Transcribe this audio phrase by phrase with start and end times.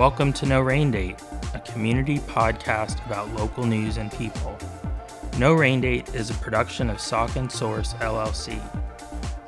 [0.00, 1.20] Welcome to No Rain Date,
[1.52, 4.56] a community podcast about local news and people.
[5.36, 8.58] No Rain Date is a production of Saucon Source LLC.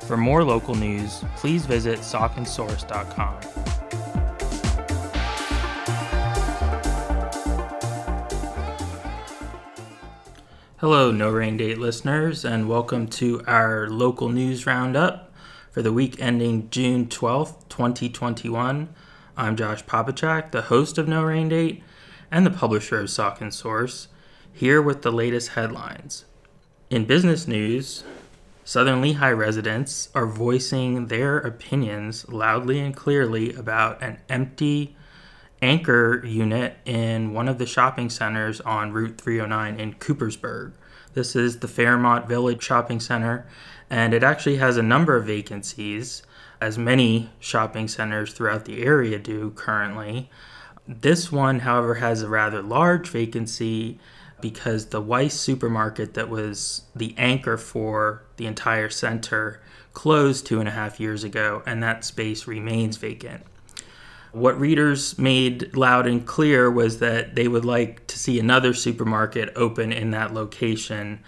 [0.03, 3.39] For more local news, please visit sauconsource.com.
[10.77, 15.33] Hello, No Rain Date listeners, and welcome to our local news roundup
[15.71, 18.93] for the week ending June 12th, 2021.
[19.35, 21.81] I'm Josh Popichak, the host of No Rain Date
[22.29, 24.07] and the publisher of Saucon Source,
[24.51, 26.25] here with the latest headlines.
[26.91, 28.03] In business news,
[28.63, 34.95] Southern Lehigh residents are voicing their opinions loudly and clearly about an empty
[35.63, 40.73] anchor unit in one of the shopping centers on Route 309 in Coopersburg.
[41.15, 43.47] This is the Fairmont Village Shopping Center,
[43.89, 46.21] and it actually has a number of vacancies
[46.63, 50.29] as many shopping centers throughout the area do currently.
[50.87, 53.99] This one, however, has a rather large vacancy
[54.39, 60.69] because the Weis supermarket that was the anchor for the entire center closed two and
[60.69, 63.43] a half years ago, and that space remains vacant.
[64.31, 69.51] What readers made loud and clear was that they would like to see another supermarket
[69.57, 71.23] open in that location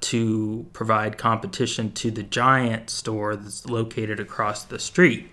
[0.00, 5.30] to provide competition to the giant store that's located across the street.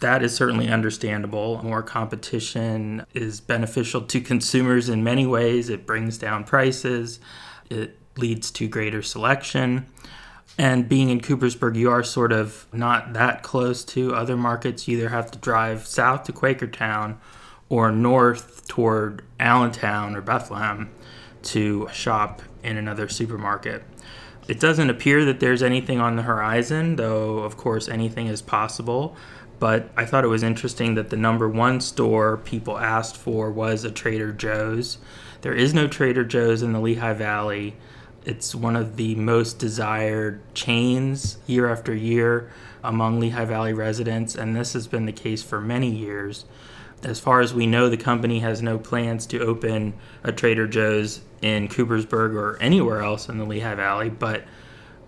[0.00, 1.62] That is certainly understandable.
[1.62, 5.70] More competition is beneficial to consumers in many ways.
[5.70, 7.18] It brings down prices,
[7.70, 9.86] it leads to greater selection.
[10.58, 14.88] And being in Coopersburg, you are sort of not that close to other markets.
[14.88, 17.16] You either have to drive south to Quakertown
[17.68, 20.90] or north toward Allentown or Bethlehem
[21.42, 23.82] to shop in another supermarket.
[24.48, 29.16] It doesn't appear that there's anything on the horizon, though, of course, anything is possible.
[29.58, 33.84] But I thought it was interesting that the number one store people asked for was
[33.84, 34.98] a Trader Joe's.
[35.40, 37.76] There is no Trader Joe's in the Lehigh Valley.
[38.24, 42.50] It's one of the most desired chains year after year
[42.84, 46.44] among Lehigh Valley residents, and this has been the case for many years.
[47.06, 49.94] As far as we know, the company has no plans to open
[50.24, 54.42] a Trader Joe's in Coopersburg or anywhere else in the Lehigh Valley, but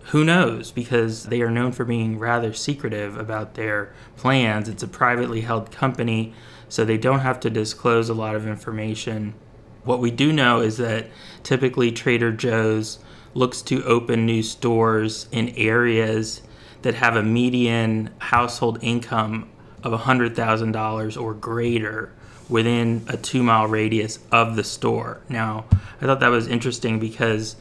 [0.05, 0.71] who knows?
[0.71, 4.69] Because they are known for being rather secretive about their plans.
[4.69, 6.35] It's a privately held company,
[6.69, 9.35] so they don't have to disclose a lot of information.
[9.83, 11.09] What we do know is that
[11.43, 13.01] typically Trader Joe's
[13.35, 16.43] looks to open new stores in areas
[16.83, 19.51] that have a median household income
[19.83, 22.13] of $100,000 or greater
[22.49, 25.21] within a two mile radius of the store.
[25.29, 25.67] Now,
[26.01, 27.57] I thought that was interesting because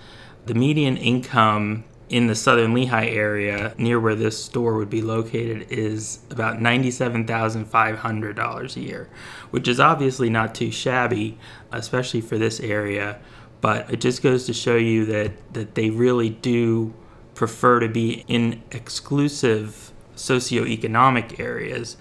[0.46, 5.68] the median income in the southern Lehigh area, near where this store would be located,
[5.70, 9.10] is about $97,500 a year,
[9.52, 11.38] which is obviously not too shabby,
[11.72, 13.20] especially for this area.
[13.60, 16.94] But it just goes to show you that, that they really do
[17.36, 21.98] prefer to be in exclusive socioeconomic areas.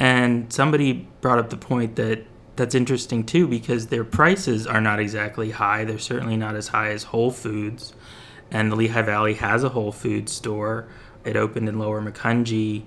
[0.00, 2.24] And somebody brought up the point that
[2.56, 5.84] that's interesting too because their prices are not exactly high.
[5.84, 7.94] They're certainly not as high as Whole Foods.
[8.50, 10.88] And the Lehigh Valley has a Whole Foods store.
[11.24, 12.84] It opened in Lower Macungie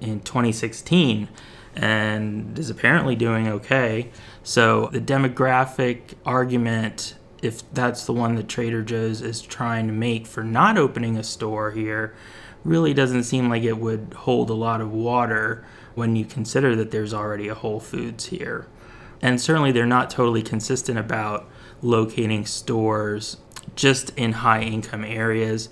[0.00, 1.28] in 2016
[1.74, 4.10] and is apparently doing okay.
[4.42, 10.26] So the demographic argument, if that's the one that Trader Joe's is trying to make
[10.26, 12.14] for not opening a store here,
[12.64, 15.64] really doesn't seem like it would hold a lot of water
[15.94, 18.66] when you consider that there's already a Whole Foods here.
[19.20, 21.48] And certainly they're not totally consistent about
[21.80, 23.38] locating stores
[23.76, 25.68] just in high income areas.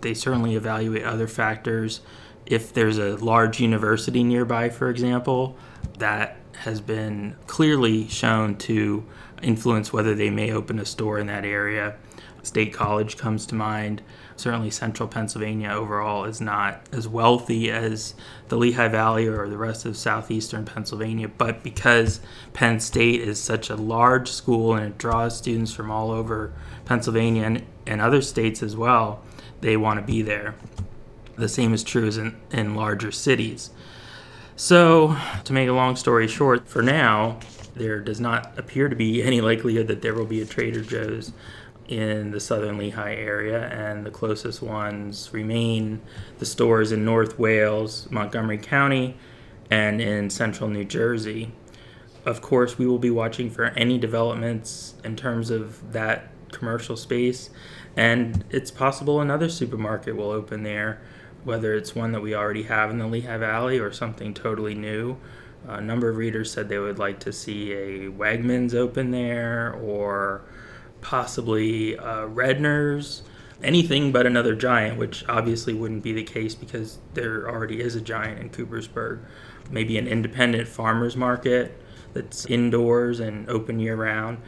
[0.00, 2.00] They certainly evaluate other factors.
[2.46, 5.56] If there's a large university nearby, for example,
[5.98, 9.04] that has been clearly shown to
[9.42, 11.96] influence whether they may open a store in that area.
[12.42, 14.02] State College comes to mind
[14.38, 18.14] certainly central Pennsylvania overall is not as wealthy as
[18.48, 21.28] the Lehigh Valley or the rest of southeastern Pennsylvania.
[21.28, 22.20] But because
[22.52, 26.52] Penn State is such a large school and it draws students from all over
[26.84, 29.22] Pennsylvania and, and other states as well,
[29.60, 30.54] they want to be there.
[31.36, 33.70] The same is true as in, in larger cities.
[34.56, 37.38] So, to make a long story short, for now,
[37.76, 41.32] there does not appear to be any likelihood that there will be a Trader Joe's
[41.88, 46.00] in the southern Lehigh area, and the closest ones remain
[46.38, 49.16] the stores in North Wales, Montgomery County,
[49.70, 51.50] and in central New Jersey.
[52.24, 57.50] Of course, we will be watching for any developments in terms of that commercial space,
[57.96, 61.00] and it's possible another supermarket will open there,
[61.44, 65.16] whether it's one that we already have in the Lehigh Valley or something totally new.
[65.66, 70.42] A number of readers said they would like to see a Wegmans open there or
[71.00, 73.22] possibly uh, Redner's,
[73.62, 78.00] anything but another giant, which obviously wouldn't be the case because there already is a
[78.00, 79.20] giant in Coopersburg.
[79.70, 81.80] Maybe an independent farmer's market
[82.14, 84.38] that's indoors and open year round.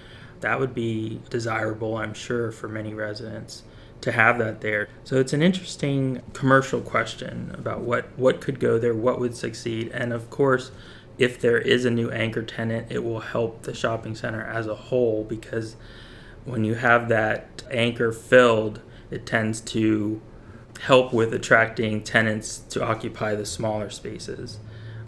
[0.41, 3.65] That would be desirable, I'm sure, for many residents
[4.01, 4.89] to have that there.
[5.05, 9.91] So it's an interesting commercial question about what, what could go there, what would succeed.
[9.93, 10.71] And of course,
[11.19, 14.75] if there is a new anchor tenant, it will help the shopping center as a
[14.75, 15.77] whole because
[16.45, 20.21] when you have that anchor filled, it tends to
[20.81, 24.59] help with attracting tenants to occupy the smaller spaces.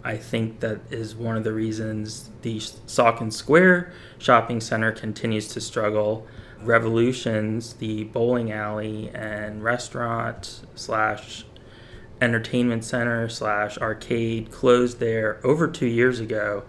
[0.03, 5.61] I think that is one of the reasons the Saucon Square shopping center continues to
[5.61, 6.27] struggle.
[6.61, 11.45] Revolutions, the bowling alley and restaurant slash
[12.21, 16.63] entertainment center slash arcade closed there over two years ago,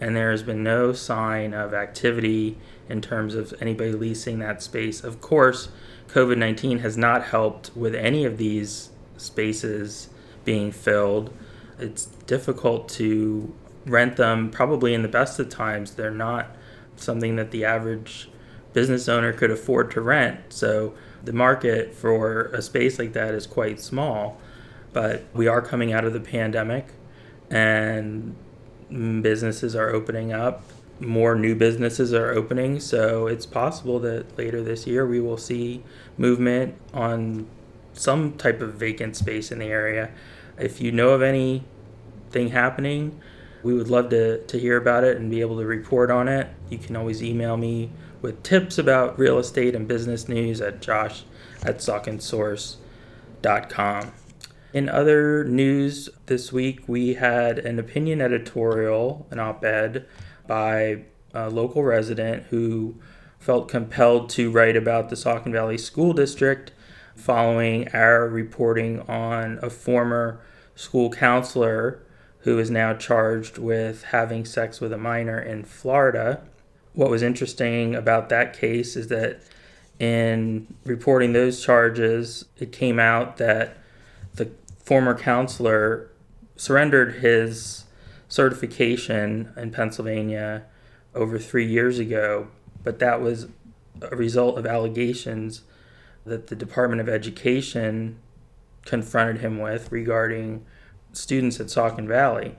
[0.00, 2.56] and there has been no sign of activity
[2.88, 5.02] in terms of anybody leasing that space.
[5.02, 5.68] Of course,
[6.08, 10.08] COVID 19 has not helped with any of these spaces
[10.44, 11.32] being filled.
[11.78, 13.52] It's difficult to
[13.84, 15.92] rent them, probably in the best of times.
[15.92, 16.56] They're not
[16.96, 18.28] something that the average
[18.72, 20.52] business owner could afford to rent.
[20.52, 20.94] So
[21.24, 24.38] the market for a space like that is quite small.
[24.92, 26.88] But we are coming out of the pandemic
[27.50, 28.36] and
[28.90, 30.62] businesses are opening up
[31.00, 35.82] more new businesses are opening, so it's possible that later this year we will see
[36.16, 37.46] movement on
[37.92, 40.10] some type of vacant space in the area.
[40.58, 43.20] If you know of anything happening,
[43.62, 46.48] we would love to, to hear about it and be able to report on it.
[46.70, 47.90] You can always email me
[48.22, 51.24] with tips about real estate and business news at josh
[51.62, 54.12] at sauconsource.com.
[54.72, 60.06] In other news this week, we had an opinion editorial, an op ed
[60.46, 61.02] by
[61.34, 62.96] a local resident who
[63.38, 66.72] felt compelled to write about the Saucon Valley School District
[67.14, 70.40] following our reporting on a former
[70.74, 72.02] school counselor
[72.40, 76.42] who is now charged with having sex with a minor in Florida.
[76.92, 79.40] What was interesting about that case is that
[79.98, 83.78] in reporting those charges, it came out that
[84.34, 86.10] the former counselor
[86.56, 87.85] surrendered his
[88.28, 90.64] certification in Pennsylvania
[91.14, 92.48] over three years ago,
[92.82, 93.48] but that was
[94.02, 95.62] a result of allegations
[96.24, 98.18] that the Department of Education
[98.84, 100.64] confronted him with regarding
[101.12, 102.56] students at Saucon Valley.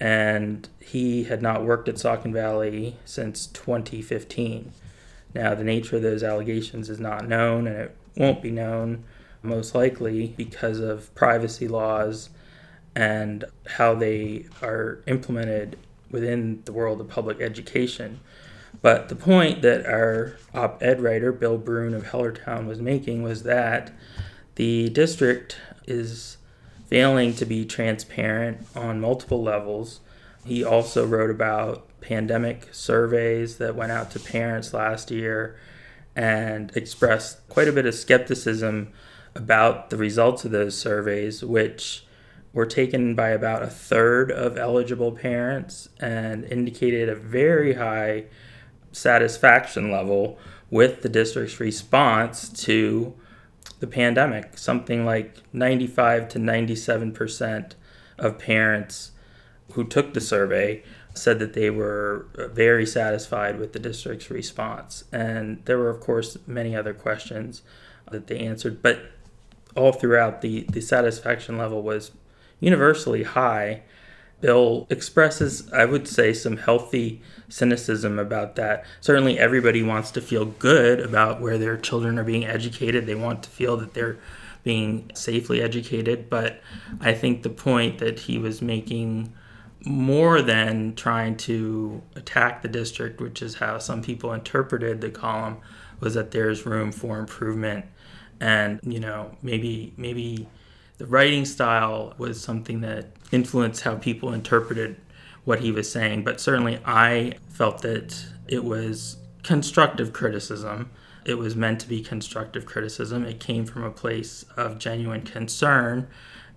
[0.00, 4.72] And he had not worked at Saucon Valley since 2015.
[5.34, 9.04] Now, the nature of those allegations is not known, and it won't be known
[9.42, 12.30] most likely because of privacy laws
[12.98, 13.44] and
[13.76, 15.78] how they are implemented
[16.10, 18.18] within the world of public education.
[18.82, 23.44] But the point that our op ed writer, Bill Brune of Hellertown, was making was
[23.44, 23.92] that
[24.56, 26.38] the district is
[26.88, 30.00] failing to be transparent on multiple levels.
[30.44, 35.56] He also wrote about pandemic surveys that went out to parents last year
[36.16, 38.92] and expressed quite a bit of skepticism
[39.36, 42.04] about the results of those surveys, which
[42.52, 48.24] were taken by about a third of eligible parents and indicated a very high
[48.92, 50.38] satisfaction level
[50.70, 53.14] with the district's response to
[53.80, 54.58] the pandemic.
[54.58, 57.74] Something like 95 to 97 percent
[58.18, 59.12] of parents
[59.72, 60.82] who took the survey
[61.14, 65.04] said that they were very satisfied with the district's response.
[65.12, 67.62] And there were, of course, many other questions
[68.10, 69.00] that they answered, but
[69.76, 72.12] all throughout, the, the satisfaction level was
[72.60, 73.82] universally high.
[74.40, 78.84] Bill expresses, I would say, some healthy cynicism about that.
[79.00, 83.06] Certainly, everybody wants to feel good about where their children are being educated.
[83.06, 84.18] They want to feel that they're
[84.62, 86.30] being safely educated.
[86.30, 86.60] But
[87.00, 89.32] I think the point that he was making
[89.84, 95.56] more than trying to attack the district, which is how some people interpreted the column,
[95.98, 97.86] was that there's room for improvement.
[98.40, 100.48] And, you know, maybe, maybe
[100.98, 104.96] the writing style was something that influenced how people interpreted
[105.44, 110.90] what he was saying, but certainly I felt that it was constructive criticism.
[111.24, 113.24] It was meant to be constructive criticism.
[113.24, 116.08] It came from a place of genuine concern.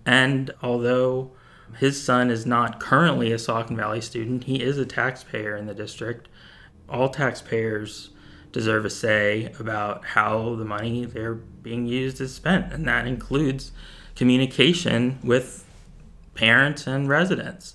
[0.06, 1.32] And although
[1.78, 5.74] his son is not currently a Saucon Valley student, he is a taxpayer in the
[5.74, 6.28] district.
[6.90, 8.10] All taxpayers
[8.52, 13.72] deserve a say about how the money they're being used is spent, and that includes
[14.22, 15.66] communication with
[16.36, 17.74] parents and residents.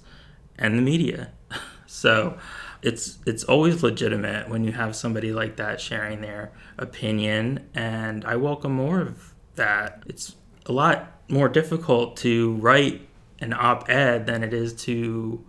[0.57, 1.33] and the media.
[1.87, 2.39] so
[2.83, 8.37] it's it's always legitimate when you have somebody like that sharing their opinion and I
[8.37, 10.05] welcome more of that.
[10.07, 10.37] It's
[10.67, 13.09] a lot more difficult to write
[13.41, 15.45] an op-ed than it is to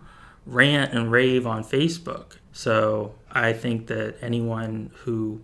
[0.46, 2.38] rant and rave on Facebook.
[2.52, 5.42] So I think that anyone who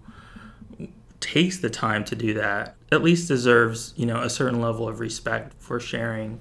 [1.21, 5.01] takes the time to do that at least deserves, you know, a certain level of
[5.01, 6.41] respect for sharing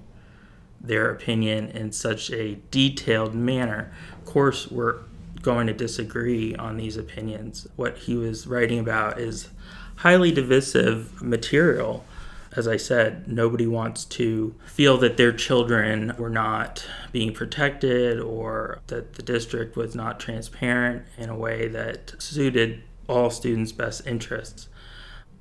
[0.79, 3.91] their opinion in such a detailed manner.
[4.19, 4.99] Of course, we're
[5.41, 7.67] going to disagree on these opinions.
[7.75, 9.49] What he was writing about is
[9.97, 12.05] highly divisive material.
[12.55, 18.79] As I said, nobody wants to feel that their children were not being protected or
[18.87, 24.69] that the district was not transparent in a way that suited all students' best interests.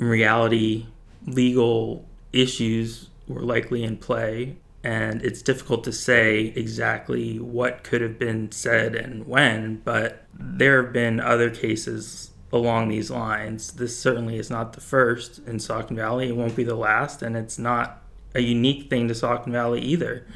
[0.01, 0.87] In reality,
[1.27, 8.19] legal issues were likely in play, and it's difficult to say exactly what could have
[8.19, 13.73] been said and when, but there have been other cases along these lines.
[13.73, 16.29] This certainly is not the first in Saucon Valley.
[16.29, 18.03] It won't be the last, and it's not
[18.35, 20.27] a unique thing to Saucon Valley either.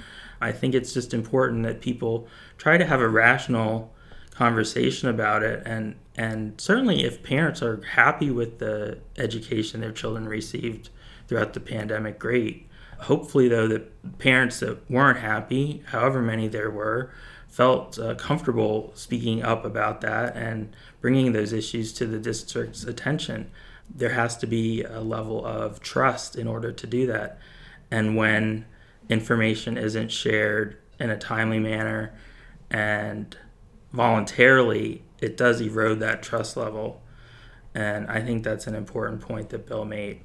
[0.40, 3.92] I think it's just important that people try to have a rational
[4.36, 5.62] conversation about it.
[5.66, 10.90] And and certainly if parents are happy with the education their children received
[11.26, 12.68] throughout the pandemic great.
[13.00, 13.80] Hopefully though the
[14.18, 17.10] parents that weren't happy however many there were
[17.48, 23.50] felt uh, comfortable speaking up about that and bringing those issues to the district's attention.
[23.88, 27.38] There has to be a level of trust in order to do that.
[27.90, 28.66] And when
[29.08, 32.12] information isn't shared in a timely manner
[32.70, 33.36] and
[33.96, 37.02] voluntarily, it does erode that trust level.
[37.74, 40.20] And I think that's an important point that Bill made.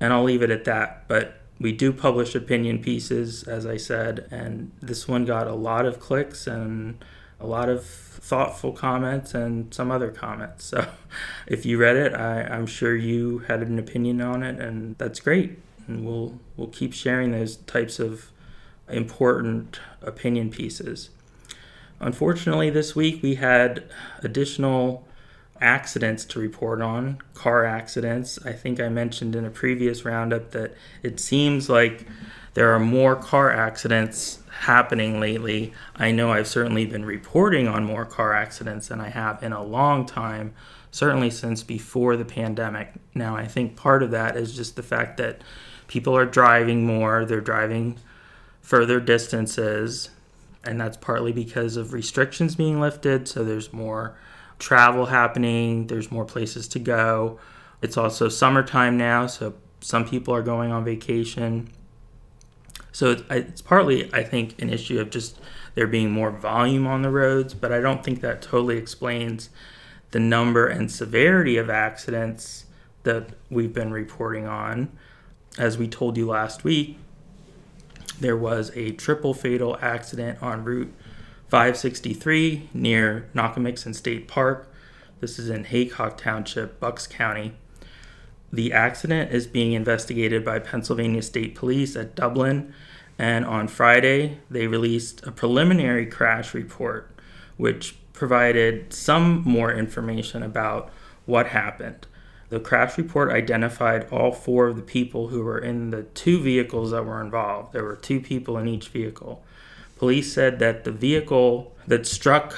[0.00, 1.06] And I'll leave it at that.
[1.06, 5.86] But we do publish opinion pieces, as I said, and this one got a lot
[5.86, 7.02] of clicks and
[7.38, 10.64] a lot of thoughtful comments and some other comments.
[10.64, 10.86] So
[11.46, 15.20] if you read it, I, I'm sure you had an opinion on it, and that's
[15.20, 15.58] great.
[15.86, 18.32] And we'll we'll keep sharing those types of
[18.88, 21.10] important opinion pieces.
[22.00, 23.84] Unfortunately, this week we had
[24.22, 25.06] additional
[25.60, 28.38] accidents to report on car accidents.
[28.44, 32.06] I think I mentioned in a previous roundup that it seems like
[32.54, 35.72] there are more car accidents happening lately.
[35.94, 39.62] I know I've certainly been reporting on more car accidents than I have in a
[39.62, 40.54] long time,
[40.90, 42.92] certainly since before the pandemic.
[43.14, 45.40] Now, I think part of that is just the fact that
[45.86, 47.98] people are driving more, they're driving
[48.60, 50.10] further distances
[50.66, 53.28] and that's partly because of restrictions being lifted.
[53.28, 54.16] So there's more
[54.58, 57.38] travel happening, there's more places to go.
[57.82, 61.70] It's also summertime now, so some people are going on vacation.
[62.92, 65.38] So it's partly, I think, an issue of just
[65.74, 69.50] there being more volume on the roads, but I don't think that totally explains
[70.12, 72.64] the number and severity of accidents
[73.02, 74.96] that we've been reporting on.
[75.58, 76.98] As we told you last week,
[78.20, 80.92] there was a triple fatal accident on Route
[81.48, 84.72] 563 near Nockamixon State Park.
[85.20, 87.54] This is in Haycock Township, Bucks County.
[88.52, 92.72] The accident is being investigated by Pennsylvania State Police at Dublin,
[93.18, 97.10] and on Friday they released a preliminary crash report
[97.56, 100.90] which provided some more information about
[101.26, 102.06] what happened.
[102.48, 106.92] The crash report identified all four of the people who were in the two vehicles
[106.92, 107.72] that were involved.
[107.72, 109.44] There were two people in each vehicle.
[109.98, 112.56] Police said that the vehicle that struck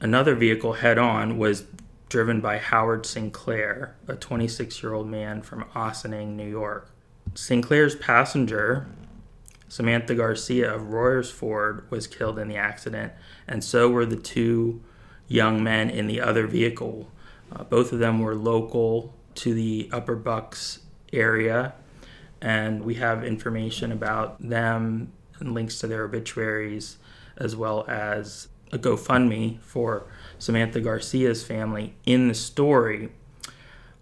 [0.00, 1.64] another vehicle head on was
[2.08, 6.90] driven by Howard Sinclair, a 26 year old man from Ossining, New York.
[7.34, 8.86] Sinclair's passenger,
[9.68, 13.12] Samantha Garcia of Royersford, was killed in the accident,
[13.46, 14.82] and so were the two
[15.28, 17.08] young men in the other vehicle
[17.52, 20.80] uh, both of them were local to the Upper Bucks
[21.12, 21.74] area,
[22.40, 26.98] and we have information about them and links to their obituaries,
[27.36, 30.06] as well as a GoFundMe for
[30.38, 33.10] Samantha Garcia's family in the story.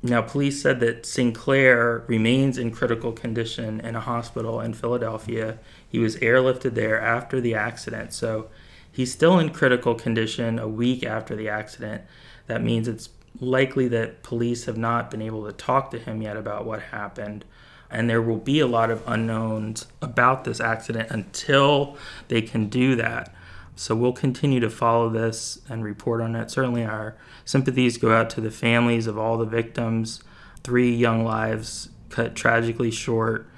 [0.03, 5.59] Now, police said that Sinclair remains in critical condition in a hospital in Philadelphia.
[5.89, 8.49] He was airlifted there after the accident, so
[8.93, 12.03] he's still in critical condition a week after the accident.
[12.47, 13.09] That means it's
[13.41, 17.45] likely that police have not been able to talk to him yet about what happened.
[17.91, 21.97] And there will be a lot of unknowns about this accident until
[22.29, 23.35] they can do that.
[23.77, 26.51] So we'll continue to follow this and report on it.
[26.51, 30.21] Certainly, our sympathies go out to the families of all the victims.
[30.65, 33.49] Three young lives cut tragically short,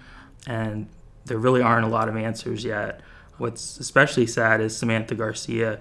[0.46, 0.88] and
[1.24, 3.00] there really aren't a lot of answers yet
[3.40, 5.80] What's especially sad is Samantha Garcia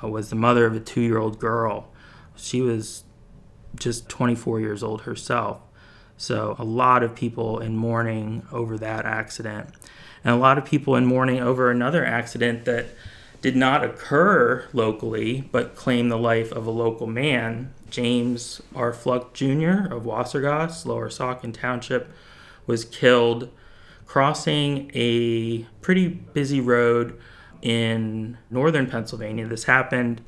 [0.00, 1.88] uh, was the mother of a two year old girl.
[2.36, 3.02] She was
[3.76, 5.60] just 24 years old herself.
[6.16, 9.70] So, a lot of people in mourning over that accident.
[10.22, 12.86] And a lot of people in mourning over another accident that
[13.40, 17.72] did not occur locally, but claimed the life of a local man.
[17.88, 18.92] James R.
[18.92, 19.92] Fluck Jr.
[19.92, 22.12] of Wassergass, Lower Saucon Township,
[22.66, 23.48] was killed
[24.06, 27.18] crossing a pretty busy road
[27.62, 29.46] in northern Pennsylvania.
[29.46, 30.20] This happened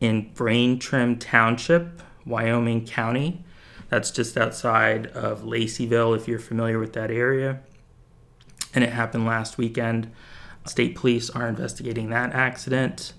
[0.00, 3.44] in Braintrim Township, Wyoming County.
[3.88, 7.60] That's just outside of Laceyville, if you're familiar with that area.
[8.74, 10.10] And it happened last weekend.
[10.66, 13.12] State police are investigating that accident.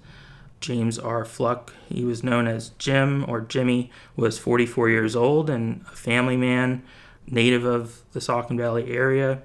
[0.62, 1.26] James R.
[1.26, 6.38] Fluck, he was known as Jim or Jimmy, was 44 years old and a family
[6.38, 6.84] man,
[7.28, 9.42] native of the Saucon Valley area.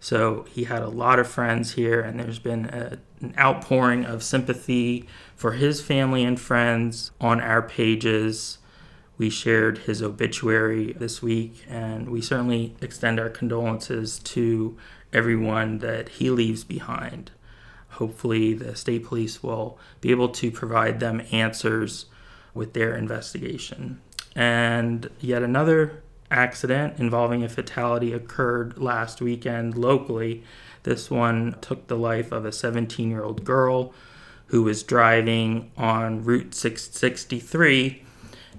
[0.00, 4.22] So he had a lot of friends here, and there's been a, an outpouring of
[4.22, 5.06] sympathy
[5.36, 8.58] for his family and friends on our pages.
[9.16, 14.76] We shared his obituary this week, and we certainly extend our condolences to
[15.12, 17.30] everyone that he leaves behind.
[17.90, 22.06] Hopefully, the state police will be able to provide them answers
[22.52, 24.00] with their investigation.
[24.34, 30.42] And yet another accident involving a fatality occurred last weekend locally.
[30.82, 33.94] This one took the life of a 17 year old girl
[34.46, 38.03] who was driving on Route 663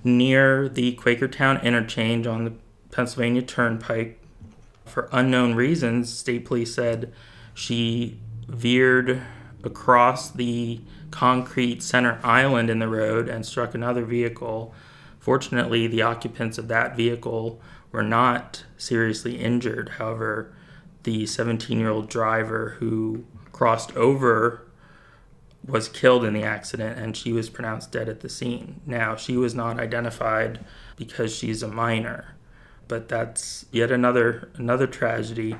[0.06, 2.54] near the Quakertown interchange on the
[2.92, 4.22] Pennsylvania Turnpike
[4.86, 7.12] for unknown reasons, state police said
[7.54, 9.22] she veered
[9.64, 14.74] across the concrete center island in the road and struck another vehicle.
[15.20, 17.60] Fortunately, the occupants of that vehicle
[17.92, 19.90] were not seriously injured.
[19.98, 20.54] However,
[21.04, 24.65] the 17 year old driver who crossed over
[25.68, 28.82] was killed in the accident and she was pronounced dead at the scene.
[28.86, 30.64] Now, she was not identified
[30.96, 32.36] because she's a minor
[32.88, 35.56] but that's yet another another tragedy.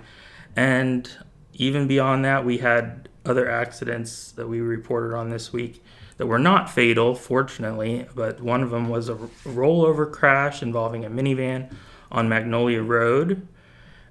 [0.56, 1.10] And
[1.54, 5.84] even beyond that, we had other accidents that we reported on this week
[6.18, 11.10] that were not fatal, fortunately, but one of them was a rollover crash involving a
[11.10, 11.74] minivan
[12.12, 13.48] on Magnolia Road,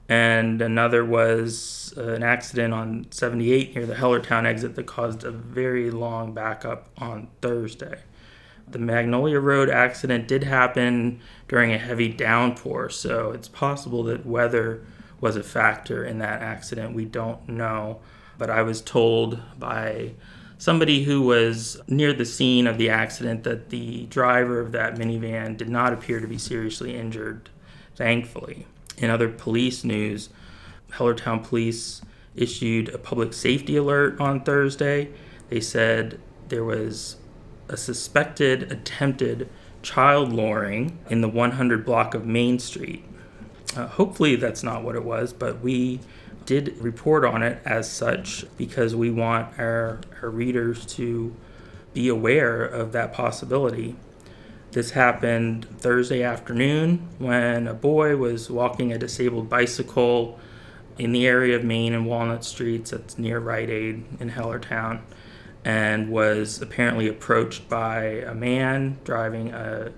[0.09, 5.31] and another was uh, an accident on 78 near the Hellertown exit that caused a
[5.31, 8.01] very long backup on Thursday.
[8.69, 14.85] The Magnolia Road accident did happen during a heavy downpour, so it's possible that weather
[15.21, 16.95] was a factor in that accident.
[16.95, 18.01] We don't know,
[18.39, 20.13] but I was told by
[20.59, 25.57] somebody who was near the scene of the accident that the driver of that minivan
[25.57, 27.51] did not appear to be seriously injured,
[27.97, 28.67] thankfully.
[28.99, 30.29] In other police news,
[30.93, 32.03] Hellertown Police
[32.37, 35.11] issued a public safety alert on Thursday.
[35.49, 37.17] They said there was
[37.69, 39.49] a suspected attempted
[39.83, 43.05] child luring in the 100 block of Main Street.
[43.77, 46.01] Uh, hopefully, that's not what it was, but we
[46.47, 51.35] did report on it as such because we want our, our readers to
[51.93, 53.97] be aware of that possibility.
[54.75, 60.37] This happened Thursday afternoon when a boy was walking a disabled bicycle
[60.99, 65.03] in the area of Main and Walnut Streets that's near Rite Aid in Hellertown
[65.65, 69.93] and was apparently approached by a man driving a,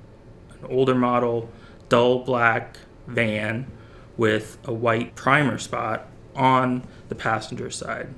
[0.60, 1.48] an older model
[1.88, 3.72] dull black van
[4.18, 8.08] with a white primer spot on the passenger side.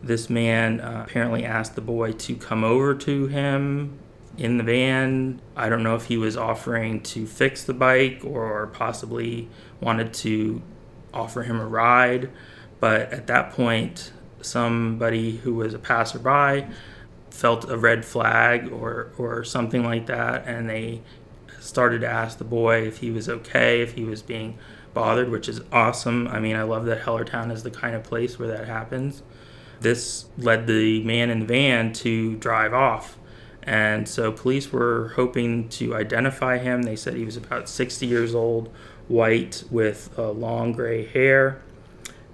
[0.00, 3.98] This man uh, apparently asked the boy to come over to him
[4.36, 5.40] in the van.
[5.56, 9.48] I don't know if he was offering to fix the bike or possibly
[9.80, 10.62] wanted to
[11.12, 12.30] offer him a ride,
[12.78, 16.66] but at that point, somebody who was a passerby
[17.30, 21.02] felt a red flag or, or something like that, and they
[21.60, 24.58] started to ask the boy if he was okay, if he was being
[24.94, 26.26] bothered, which is awesome.
[26.28, 29.22] I mean, I love that Hellertown is the kind of place where that happens.
[29.80, 33.16] This led the man in the van to drive off.
[33.70, 36.82] And so police were hoping to identify him.
[36.82, 38.68] They said he was about 60 years old,
[39.06, 41.62] white, with uh, long gray hair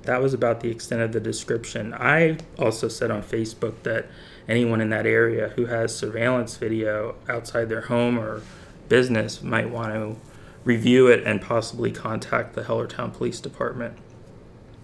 [0.07, 1.93] that was about the extent of the description.
[1.93, 4.07] I also said on Facebook that
[4.49, 8.43] anyone in that area who has surveillance video outside their home or
[8.89, 10.17] business might want to
[10.65, 13.99] review it and possibly contact the Hellertown Police Department.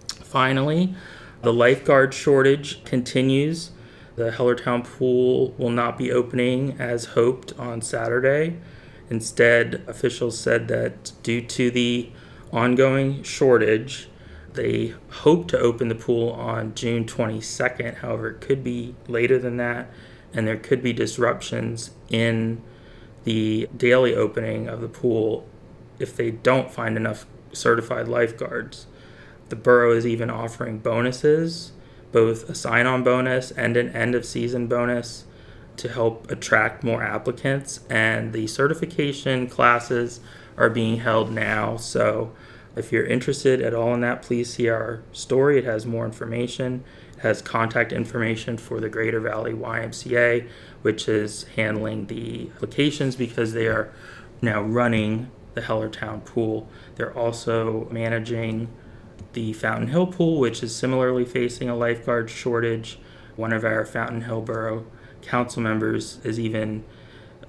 [0.07, 0.93] Finally,
[1.41, 3.71] the lifeguard shortage continues.
[4.15, 8.57] The Hellertown pool will not be opening as hoped on Saturday.
[9.09, 12.11] Instead, officials said that due to the
[12.51, 14.07] ongoing shortage,
[14.53, 17.97] They hope to open the pool on June 22nd.
[17.97, 19.89] However, it could be later than that,
[20.33, 22.61] and there could be disruptions in
[23.23, 25.47] the daily opening of the pool
[25.99, 28.85] if they don't find enough certified lifeguards.
[29.49, 31.72] The borough is even offering bonuses,
[32.13, 35.25] both a sign on bonus and an end of season bonus
[35.75, 37.81] to help attract more applicants.
[37.89, 40.21] And the certification classes
[40.55, 41.75] are being held now.
[41.75, 42.31] So
[42.75, 45.57] if you're interested at all in that, please see our story.
[45.57, 46.83] It has more information.
[47.17, 50.47] It has contact information for the Greater Valley YMCA,
[50.83, 53.91] which is handling the applications because they are
[54.41, 56.67] now running the Hellertown pool.
[56.95, 58.69] They're also managing
[59.33, 62.99] the Fountain Hill pool, which is similarly facing a lifeguard shortage.
[63.35, 64.85] One of our Fountain Hill Borough
[65.21, 66.83] council members is even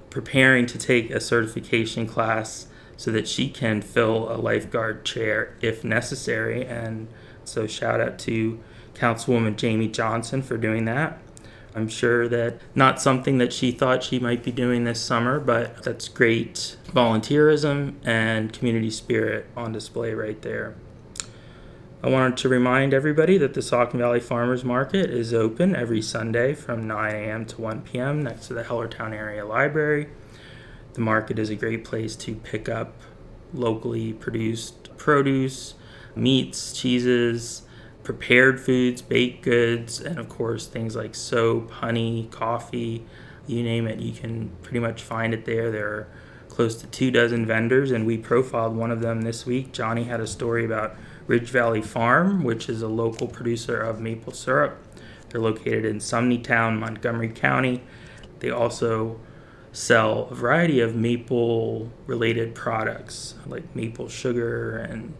[0.09, 2.67] preparing to take a certification class
[2.97, 6.65] so that she can fill a lifeguard chair if necessary.
[6.65, 7.07] And
[7.43, 8.59] so, shout out to
[8.93, 11.19] Councilwoman Jamie Johnson for doing that.
[11.75, 15.83] I'm sure that not something that she thought she might be doing this summer, but
[15.83, 20.75] that's great volunteerism and community spirit on display right there.
[22.05, 26.53] I wanted to remind everybody that the Saucon Valley Farmers Market is open every Sunday
[26.53, 27.47] from 9 a.m.
[27.47, 28.21] to 1 p.m.
[28.21, 30.09] next to the Hellertown Area Library.
[30.93, 32.93] The market is a great place to pick up
[33.55, 35.73] locally produced produce,
[36.15, 37.63] meats, cheeses,
[38.03, 43.03] prepared foods, baked goods, and of course things like soap, honey, coffee,
[43.47, 45.71] you name it, you can pretty much find it there.
[45.71, 46.07] There are
[46.49, 49.71] close to two dozen vendors, and we profiled one of them this week.
[49.71, 50.95] Johnny had a story about
[51.27, 54.77] Ridge Valley Farm, which is a local producer of maple syrup.
[55.29, 57.81] They're located in Sumneytown, Montgomery County.
[58.39, 59.19] They also
[59.71, 65.13] sell a variety of maple related products like maple sugar and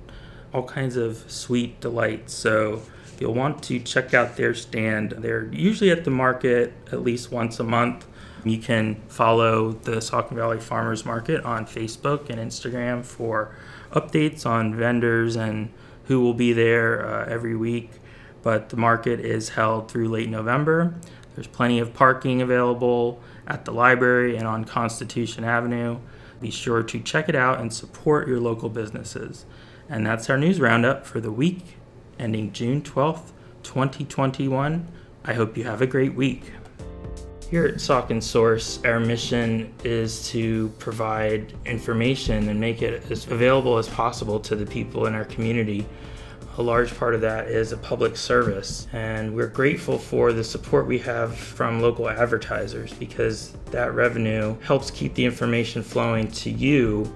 [0.54, 2.34] all kinds of sweet delights.
[2.34, 2.82] So
[3.20, 5.12] you'll want to check out their stand.
[5.12, 8.06] They're usually at the market at least once a month.
[8.46, 13.56] You can follow the Saucon Valley Farmers Market on Facebook and Instagram for
[13.92, 15.74] updates on vendors and
[16.06, 17.92] who will be there uh, every week.
[18.42, 20.96] But the market is held through late November.
[21.34, 26.00] There's plenty of parking available at the library and on Constitution Avenue.
[26.40, 29.46] Be sure to check it out and support your local businesses.
[29.90, 31.78] And that's our news roundup for the week
[32.20, 33.32] ending June 12th,
[33.64, 34.88] 2021.
[35.24, 36.52] I hope you have a great week.
[37.56, 43.78] Here at and Source, our mission is to provide information and make it as available
[43.78, 45.86] as possible to the people in our community.
[46.58, 50.86] A large part of that is a public service, and we're grateful for the support
[50.86, 57.10] we have from local advertisers because that revenue helps keep the information flowing to you,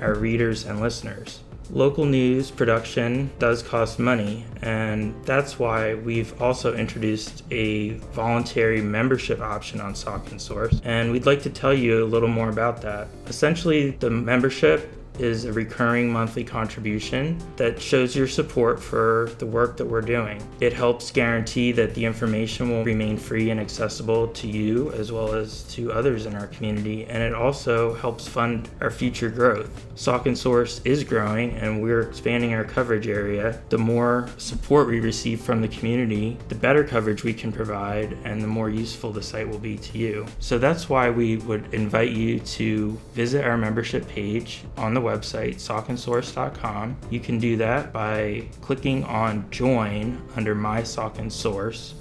[0.00, 1.40] our readers and listeners
[1.72, 9.40] local news production does cost money, and that's why we've also introduced a voluntary membership
[9.40, 10.80] option on Saucon Source.
[10.84, 13.08] And we'd like to tell you a little more about that.
[13.26, 19.76] Essentially, the membership is a recurring monthly contribution that shows your support for the work
[19.76, 20.42] that we're doing.
[20.60, 25.34] It helps guarantee that the information will remain free and accessible to you as well
[25.34, 29.70] as to others in our community, and it also helps fund our future growth.
[29.94, 33.60] Saucon Source is growing and we're expanding our coverage area.
[33.68, 38.40] The more support we receive from the community, the better coverage we can provide and
[38.40, 40.26] the more useful the site will be to you.
[40.38, 45.56] So that's why we would invite you to visit our membership page on the website,
[45.56, 46.96] sauconsource.com.
[47.10, 51.94] You can do that by clicking on Join under My Saucon Source,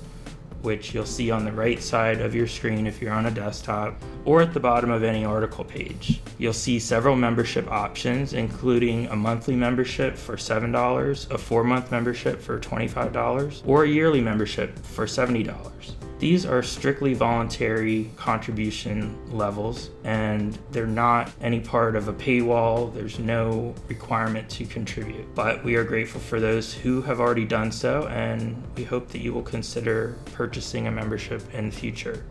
[0.61, 3.95] which you'll see on the right side of your screen if you're on a desktop,
[4.25, 6.21] or at the bottom of any article page.
[6.37, 12.41] You'll see several membership options, including a monthly membership for $7, a four month membership
[12.41, 16.08] for $25, or a yearly membership for $70.
[16.19, 22.93] These are strictly voluntary contribution levels, and they're not any part of a paywall.
[22.93, 25.33] There's no requirement to contribute.
[25.33, 29.19] But we are grateful for those who have already done so, and we hope that
[29.19, 32.25] you will consider purchasing a membership in the future.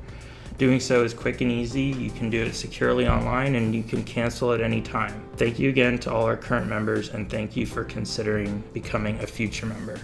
[0.59, 1.85] Doing so is quick and easy.
[1.85, 5.23] You can do it securely online and you can cancel at any time.
[5.37, 9.27] Thank you again to all our current members, and thank you for considering becoming a
[9.27, 9.99] future member.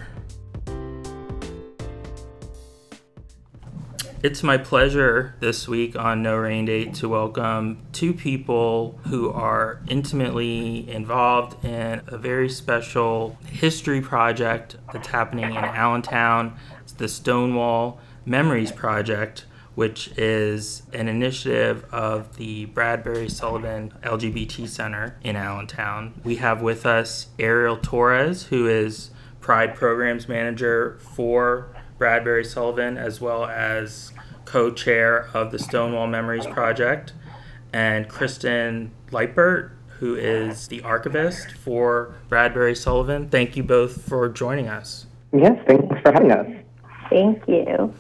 [4.25, 9.83] It's my pleasure this week on No Rain Date to welcome two people who are
[9.87, 16.57] intimately involved in a very special history project that's happening in Allentown.
[16.81, 25.19] It's the Stonewall Memories Project, which is an initiative of the Bradbury Sullivan LGBT Center
[25.23, 26.19] in Allentown.
[26.25, 29.11] We have with us Ariel Torres, who is
[29.43, 34.13] Pride Programs Manager for Bradbury Sullivan, as well as
[34.45, 37.13] co chair of the Stonewall Memories Project,
[37.73, 43.29] and Kristen Leipert, who is the archivist for Bradbury Sullivan.
[43.29, 45.07] Thank you both for joining us.
[45.33, 46.47] Yes, thanks for having us.
[47.11, 47.93] Thank you.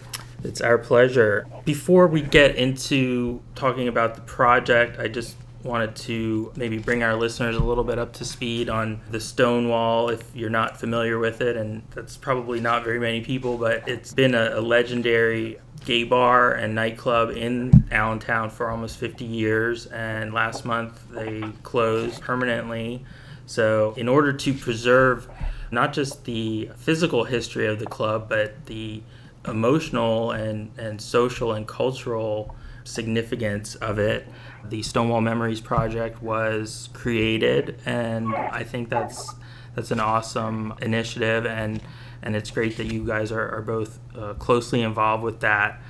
[0.42, 1.46] It's our pleasure.
[1.64, 7.16] Before we get into talking about the project, I just wanted to maybe bring our
[7.16, 11.40] listeners a little bit up to speed on the Stonewall if you're not familiar with
[11.40, 16.04] it, and that's probably not very many people, but it's been a, a legendary gay
[16.04, 23.04] bar and nightclub in Allentown for almost 50 years, and last month they closed permanently.
[23.46, 25.28] So, in order to preserve
[25.70, 29.02] not just the physical history of the club, but the
[29.46, 34.28] emotional and, and social and cultural significance of it,
[34.68, 39.34] the Stonewall Memories Project was created, and I think that's
[39.74, 41.80] that's an awesome initiative, and
[42.22, 45.80] and it's great that you guys are, are both uh, closely involved with that.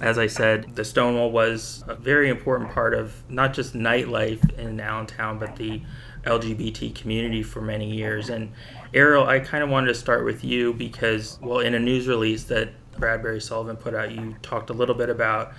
[0.00, 4.80] As I said, the Stonewall was a very important part of not just nightlife in
[4.80, 5.82] Allentown, but the
[6.24, 8.30] LGBT community for many years.
[8.30, 8.52] And
[8.94, 12.44] Ariel, I kind of wanted to start with you because, well, in a news release
[12.44, 15.52] that Bradbury Sullivan put out, you talked a little bit about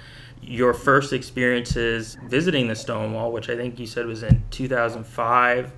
[0.45, 5.71] your first experiences visiting the Stonewall, which I think you said was in 2005,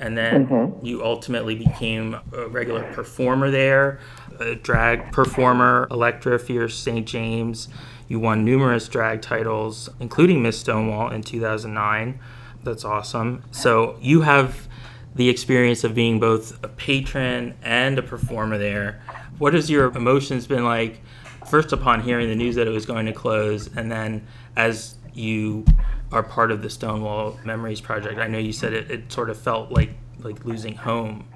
[0.00, 0.84] and then mm-hmm.
[0.84, 4.00] you ultimately became a regular performer there,
[4.38, 7.06] a drag performer, Electra Fierce St.
[7.06, 7.68] James.
[8.06, 12.18] You won numerous drag titles, including Miss Stonewall in 2009.
[12.64, 13.44] That's awesome.
[13.50, 14.68] So you have
[15.14, 19.02] the experience of being both a patron and a performer there.
[19.38, 21.00] What has your emotions been like
[21.48, 25.64] first upon hearing the news that it was going to close, and then as you
[26.12, 29.38] are part of the Stonewall Memories Project, I know you said it, it sort of
[29.38, 31.28] felt like like losing home.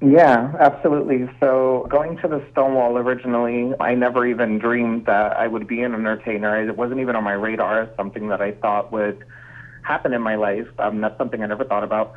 [0.00, 1.30] Yeah, absolutely.
[1.38, 5.94] So going to the Stonewall originally, I never even dreamed that I would be an
[5.94, 6.68] entertainer.
[6.68, 9.24] It wasn't even on my radar something that I thought would
[9.82, 10.66] happen in my life.
[10.78, 12.14] Um, that's something I never thought about.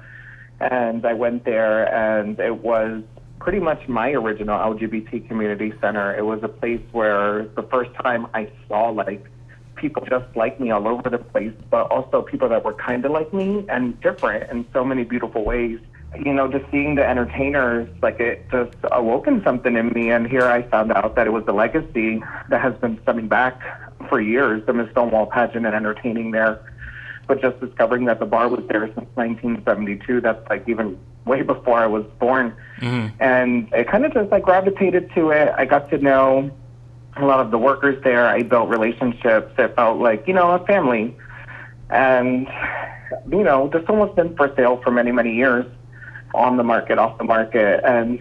[0.59, 3.03] And I went there, and it was
[3.39, 6.15] pretty much my original LGBT community center.
[6.15, 9.26] It was a place where the first time I saw like
[9.76, 13.12] people just like me all over the place, but also people that were kind of
[13.12, 15.80] like me and different in so many beautiful ways.
[16.17, 20.12] You know, just seeing the entertainers, like it just awoken something in me.
[20.12, 23.62] And here I found out that it was the legacy that has been coming back
[24.08, 26.74] for years, the Miss Stonewall pageant and entertaining there.
[27.27, 31.79] But just discovering that the bar was there since 1972, that's like even way before
[31.79, 32.55] I was born.
[32.79, 33.21] Mm-hmm.
[33.21, 35.53] And it kind of just like gravitated to it.
[35.57, 36.51] I got to know
[37.17, 38.27] a lot of the workers there.
[38.27, 39.53] I built relationships.
[39.57, 41.15] It felt like, you know, a family.
[41.89, 42.47] And,
[43.31, 45.65] you know, this almost been for sale for many, many years
[46.33, 47.81] on the market, off the market.
[47.83, 48.19] And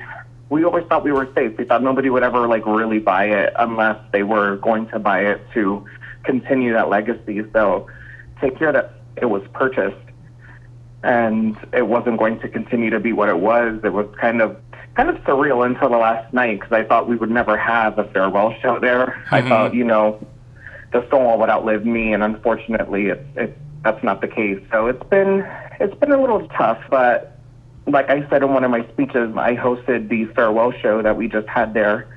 [0.48, 1.58] we always thought we were safe.
[1.58, 5.26] We thought nobody would ever like really buy it unless they were going to buy
[5.26, 5.84] it to
[6.22, 7.42] continue that legacy.
[7.52, 7.88] So
[8.40, 9.96] take care that it was purchased
[11.02, 13.78] and it wasn't going to continue to be what it was.
[13.84, 14.56] It was kind of
[14.96, 18.04] kind of surreal until the last night because I thought we would never have a
[18.04, 19.06] farewell show there.
[19.06, 19.34] Mm-hmm.
[19.34, 20.24] I thought, you know,
[20.92, 24.62] the Stonewall would outlive me, and unfortunately, it's it, that's not the case.
[24.72, 25.46] So it's been
[25.78, 27.38] it's been a little tough, but
[27.86, 31.28] like I said in one of my speeches, I hosted the farewell show that we
[31.28, 32.08] just had there.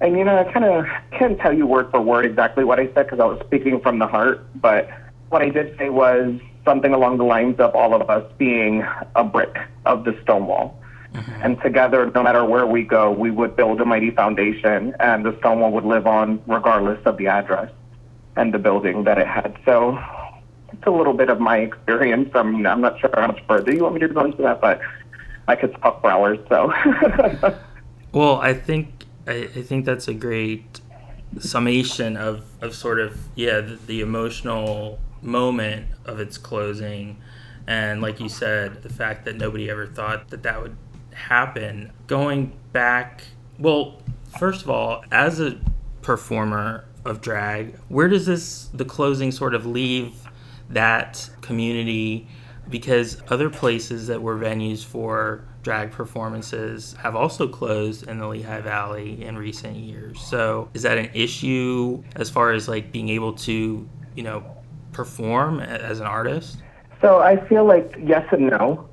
[0.00, 2.86] And you know, I kind of can't tell you word for word exactly what I
[2.92, 4.46] said because I was speaking from the heart.
[4.60, 4.90] But
[5.28, 8.84] what I did say was, something along the lines of all of us being
[9.14, 10.78] a brick of the stone wall.
[11.14, 11.42] Mm-hmm.
[11.42, 15.34] And together, no matter where we go, we would build a mighty foundation, and the
[15.38, 17.70] stone wall would live on regardless of the address
[18.36, 19.56] and the building that it had.
[19.64, 19.98] So
[20.72, 22.30] it's a little bit of my experience.
[22.34, 24.60] I mean, I'm not sure how much further you want me to go into that,
[24.60, 24.80] but
[25.48, 26.38] I could talk for hours.
[26.48, 26.72] So.
[28.12, 30.80] well, I think I, I, think that's a great
[31.38, 37.20] summation of, of sort of yeah the, the emotional moment of its closing.
[37.66, 40.76] And like you said, the fact that nobody ever thought that that would
[41.12, 41.92] happen.
[42.06, 43.24] Going back,
[43.58, 44.00] well,
[44.38, 45.58] first of all, as a
[46.02, 50.14] performer of drag, where does this, the closing sort of leave
[50.70, 52.28] that community?
[52.68, 58.60] Because other places that were venues for drag performances have also closed in the Lehigh
[58.60, 60.20] Valley in recent years.
[60.20, 64.55] So, is that an issue as far as like being able to, you know,
[64.96, 66.62] perform as an artist?
[67.02, 68.88] So I feel like yes and no.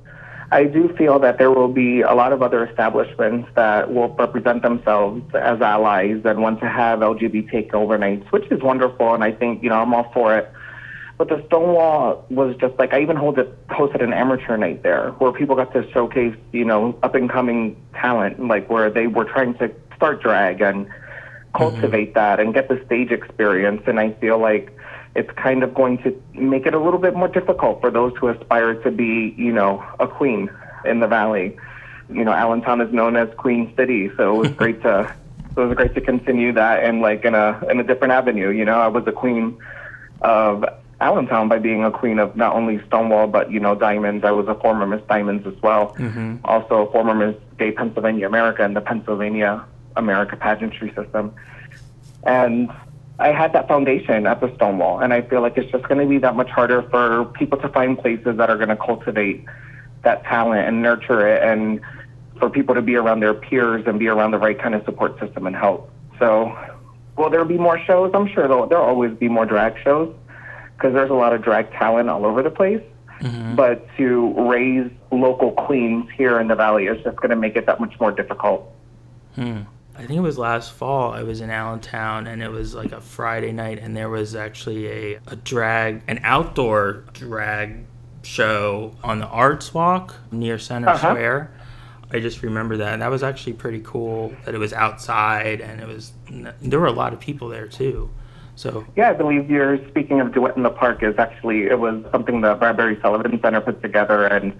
[0.52, 4.62] I do feel that there will be a lot of other establishments that will represent
[4.62, 9.62] themselves as allies and want to have LGBT overnights, which is wonderful, and I think
[9.62, 10.52] you know I'm all for it.
[11.16, 15.32] But the Stonewall was just like I even hosted hosted an amateur night there where
[15.32, 19.54] people got to showcase, you know, up and coming talent, like where they were trying
[19.54, 20.86] to start drag and
[21.56, 22.18] cultivate mm-hmm.
[22.18, 23.82] that and get the stage experience.
[23.86, 24.76] And I feel like
[25.14, 28.28] it's kind of going to make it a little bit more difficult for those who
[28.28, 30.50] aspire to be, you know, a queen
[30.84, 31.56] in the valley.
[32.10, 35.14] You know, Allentown is known as Queen City, so it was great to
[35.54, 38.50] so it was great to continue that and like in a in a different avenue.
[38.50, 39.56] You know, I was a queen
[40.20, 40.64] of
[41.00, 44.24] Allentown by being a queen of not only Stonewall but you know Diamonds.
[44.24, 45.94] I was a former Miss Diamonds as well.
[45.94, 46.36] Mm-hmm.
[46.44, 49.64] Also a former Miss Gay Pennsylvania America and the Pennsylvania
[49.96, 51.32] America pageantry system.
[52.24, 52.70] And
[53.18, 56.06] I had that foundation at the Stonewall, and I feel like it's just going to
[56.06, 59.44] be that much harder for people to find places that are going to cultivate
[60.02, 61.80] that talent and nurture it, and
[62.38, 65.18] for people to be around their peers and be around the right kind of support
[65.20, 65.90] system and help.
[66.18, 66.56] So,
[67.16, 68.10] will there be more shows?
[68.14, 70.14] I'm sure there'll, there'll always be more drag shows
[70.76, 72.82] because there's a lot of drag talent all over the place.
[73.20, 73.54] Mm-hmm.
[73.54, 77.66] But to raise local queens here in the valley is just going to make it
[77.66, 78.70] that much more difficult.
[79.34, 79.62] Hmm.
[79.96, 81.12] I think it was last fall.
[81.12, 84.88] I was in Allentown, and it was like a Friday night, and there was actually
[84.88, 87.84] a, a drag, an outdoor drag
[88.22, 91.10] show on the Arts Walk near Center uh-huh.
[91.10, 91.54] Square.
[92.10, 92.92] I just remember that.
[92.94, 96.12] And that was actually pretty cool that it was outside, and it was
[96.60, 98.10] there were a lot of people there too.
[98.56, 101.02] So yeah, I believe you're speaking of Duet in the Park.
[101.02, 104.52] Is actually it was something the Bradbury Sullivan Center put together, and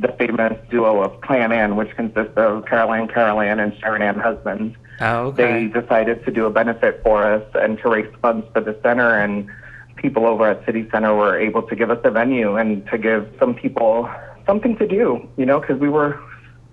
[0.00, 4.02] the famous duo of Clan Ann, which consists of Carol Ann Carol Ann and Sharon
[4.02, 4.76] Ann Husband.
[5.00, 5.66] Oh, okay.
[5.68, 9.18] They decided to do a benefit for us and to raise funds for the center,
[9.18, 9.48] and
[9.96, 13.28] people over at City Center were able to give us a venue and to give
[13.38, 14.08] some people
[14.46, 16.18] something to do, you know, because we were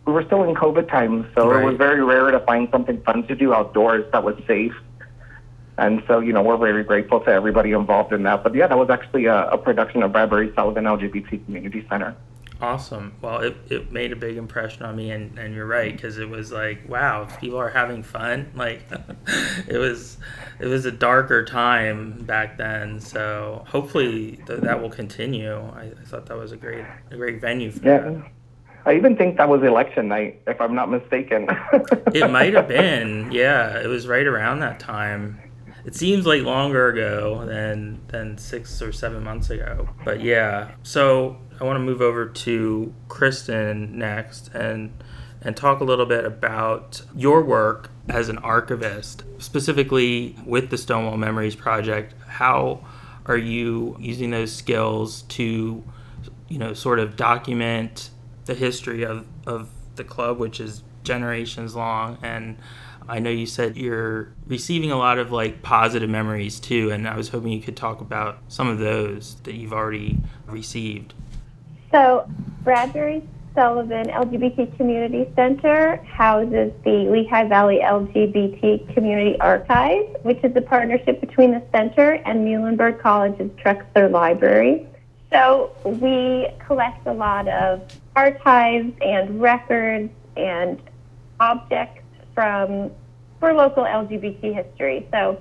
[0.05, 1.61] we were still in COVID times, so right.
[1.61, 4.73] it was very rare to find something fun to do outdoors that was safe.
[5.77, 8.41] And so, you know, we're very grateful to everybody involved in that.
[8.41, 12.15] But yeah, that was actually a, a production of Bradbury Sullivan LGBT Community Center.
[12.59, 13.13] Awesome.
[13.21, 16.27] Well, it, it made a big impression on me, and, and you're right because it
[16.27, 18.51] was like, wow, people are having fun.
[18.57, 18.83] Like,
[19.67, 20.17] it was
[20.59, 22.99] it was a darker time back then.
[22.99, 25.55] So hopefully th- that will continue.
[25.55, 27.99] I, I, thought that was a great a great venue for yeah.
[27.99, 28.31] that.
[28.85, 31.47] I even think that was election night, if I'm not mistaken.
[32.13, 33.31] it might have been.
[33.31, 35.39] Yeah, it was right around that time
[35.87, 39.87] it seems like longer ago than than six or seven months ago.
[40.03, 44.91] But yeah, so I want to move over to Kristen next and
[45.41, 51.17] and talk a little bit about your work as an archivist, specifically with the Stonewall
[51.17, 52.15] Memories Project.
[52.27, 52.85] How
[53.27, 55.83] are you using those skills to,
[56.47, 58.09] you know, sort of document
[58.45, 62.57] the history of, of the club, which is generations long, and
[63.07, 67.15] I know you said you're receiving a lot of like positive memories too, and I
[67.15, 71.13] was hoping you could talk about some of those that you've already received.
[71.91, 72.29] So,
[72.63, 80.61] Bradbury Sullivan LGBT Community Center houses the Lehigh Valley LGBT Community Archive, which is a
[80.61, 84.85] partnership between the center and Muhlenberg College's Trexler Library.
[85.31, 87.81] So, we collect a lot of
[88.15, 90.81] archives and records and
[91.39, 92.91] objects from
[93.39, 95.07] for local LGBT history.
[95.11, 95.39] So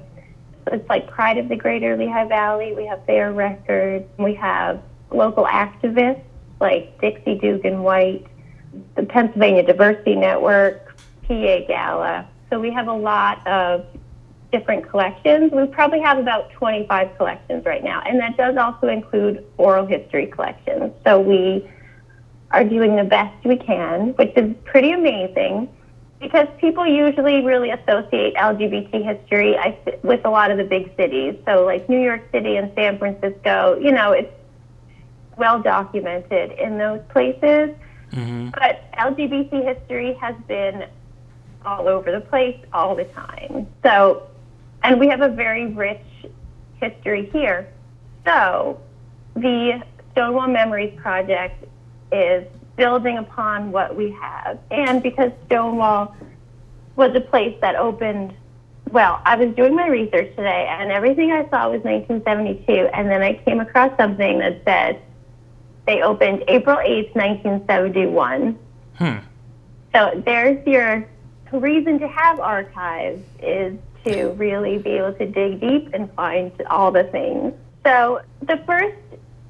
[0.66, 2.74] it's like Pride of the Greater Lehigh Valley.
[2.74, 4.06] We have their records.
[4.18, 6.22] We have local activists
[6.60, 8.26] like Dixie Dugan White,
[8.94, 12.28] the Pennsylvania Diversity Network, PA Gala.
[12.50, 13.84] So we have a lot of
[14.52, 15.52] different collections.
[15.52, 20.26] We probably have about 25 collections right now, and that does also include oral history
[20.26, 20.92] collections.
[21.04, 21.68] So we
[22.52, 25.68] are doing the best we can, which is pretty amazing
[26.20, 29.56] because people usually really associate LGBT history
[30.02, 31.36] with a lot of the big cities.
[31.44, 34.32] So, like New York City and San Francisco, you know, it's
[35.36, 37.70] well documented in those places.
[38.12, 38.50] Mm-hmm.
[38.50, 40.86] But LGBT history has been
[41.64, 43.66] all over the place all the time.
[43.82, 44.28] So,
[44.82, 46.04] and we have a very rich
[46.80, 47.68] history here.
[48.24, 48.80] So,
[49.34, 51.64] the Stonewall Memories Project
[52.12, 52.46] is
[52.76, 54.58] building upon what we have.
[54.70, 56.14] And because Stonewall
[56.94, 58.34] was a place that opened,
[58.90, 62.88] well, I was doing my research today and everything I saw was 1972.
[62.94, 65.02] And then I came across something that said
[65.86, 68.58] they opened April 8th, 1971.
[68.98, 69.18] Hmm.
[69.94, 71.06] So there's your
[71.52, 76.90] reason to have archives is to really be able to dig deep and find all
[76.90, 77.54] the things.
[77.84, 78.96] So the first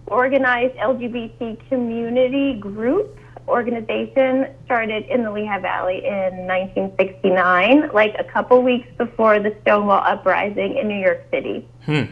[0.06, 3.18] organized LGBT community group
[3.48, 10.02] organization started in the Lehigh Valley in 1969, like a couple weeks before the Stonewall
[10.04, 11.66] Uprising in New York City.
[11.84, 12.04] Hmm.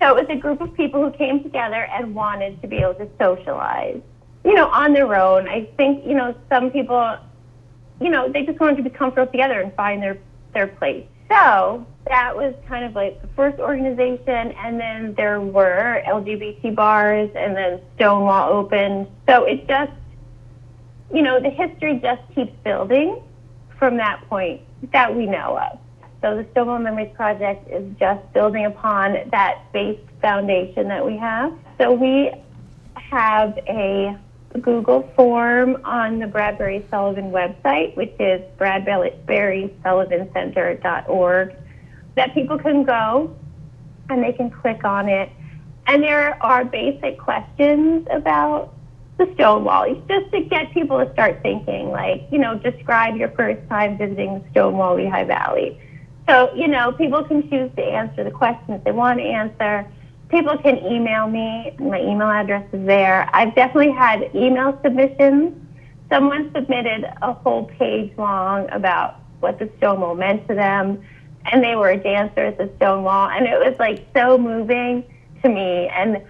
[0.00, 2.94] So it was a group of people who came together and wanted to be able
[2.94, 4.00] to socialize,
[4.44, 5.48] you know, on their own.
[5.48, 7.18] I think, you know, some people,
[8.00, 10.18] you know, they just wanted to be comfortable together and find their,
[10.54, 11.06] their place.
[11.28, 17.30] So that was kind of like the first organization, and then there were LGBT bars,
[17.34, 19.06] and then Stonewall opened.
[19.28, 19.92] So it just,
[21.12, 23.22] you know, the history just keeps building
[23.78, 25.78] from that point that we know of.
[26.22, 31.52] So the Stonewall Memories Project is just building upon that base foundation that we have.
[31.78, 32.30] So we
[32.94, 34.16] have a
[34.60, 41.54] Google form on the Bradbury Sullivan website, which is bradburysullivancenter.org,
[42.16, 43.34] that people can go
[44.10, 45.30] and they can click on it.
[45.86, 48.74] And there are basic questions about
[49.16, 53.66] the Stonewall, just to get people to start thinking, like, you know, describe your first
[53.68, 55.80] time visiting the Stonewall Lehigh Valley.
[56.30, 59.84] So, you know, people can choose to answer the questions they want to answer.
[60.28, 61.74] People can email me.
[61.80, 63.28] My email address is there.
[63.32, 65.60] I've definitely had email submissions.
[66.08, 71.02] Someone submitted a whole page long about what the Stonewall meant to them,
[71.50, 75.02] and they were a dancer at the Stonewall, and it was like so moving
[75.42, 75.88] to me.
[75.88, 76.22] And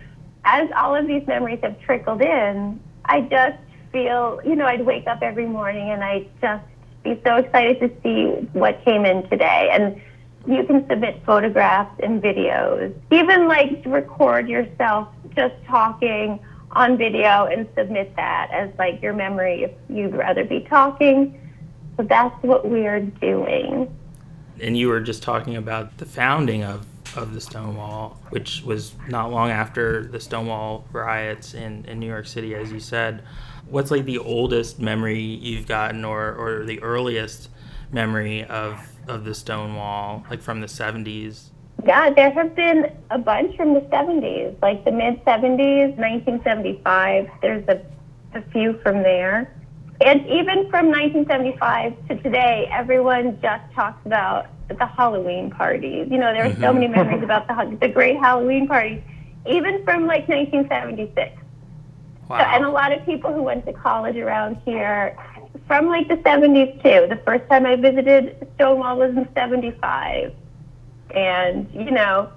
[0.46, 3.58] as all of these memories have trickled in, I just
[3.92, 6.64] feel, you know, I'd wake up every morning and I just
[7.02, 9.70] be so excited to see what came in today.
[9.72, 10.00] And
[10.46, 16.40] you can submit photographs and videos, even like record yourself just talking
[16.72, 21.36] on video and submit that as like your memory if you'd rather be talking.
[21.96, 23.94] So that's what we're doing.
[24.60, 26.86] And you were just talking about the founding of
[27.16, 32.26] of the Stonewall, which was not long after the Stonewall riots in, in New York
[32.26, 33.24] City, as you said.
[33.70, 37.48] What's like the oldest memory you've gotten, or, or the earliest
[37.92, 41.50] memory of, of the Stonewall, like from the 70s?
[41.84, 47.28] Yeah, there have been a bunch from the 70s, like the mid 70s, 1975.
[47.40, 47.80] There's a,
[48.34, 49.54] a few from there.
[50.02, 56.08] And even from 1975 to today, everyone just talks about the Halloween parties.
[56.10, 56.62] You know, there are mm-hmm.
[56.62, 59.02] so many memories about the the great Halloween parties,
[59.46, 61.39] even from like 1976.
[62.30, 62.38] Wow.
[62.38, 65.18] So, and a lot of people who went to college around here
[65.66, 67.08] from like the 70s too.
[67.08, 70.32] The first time I visited Stonewall was in 75.
[71.12, 72.30] And, you know,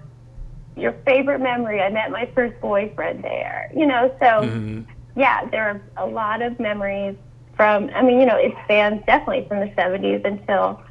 [0.75, 3.71] your favorite memory, I met my first boyfriend there.
[3.75, 4.81] You know, so mm-hmm.
[5.15, 7.15] yeah, there are a lot of memories
[7.55, 10.81] from, I mean, you know, it spans definitely from the 70s until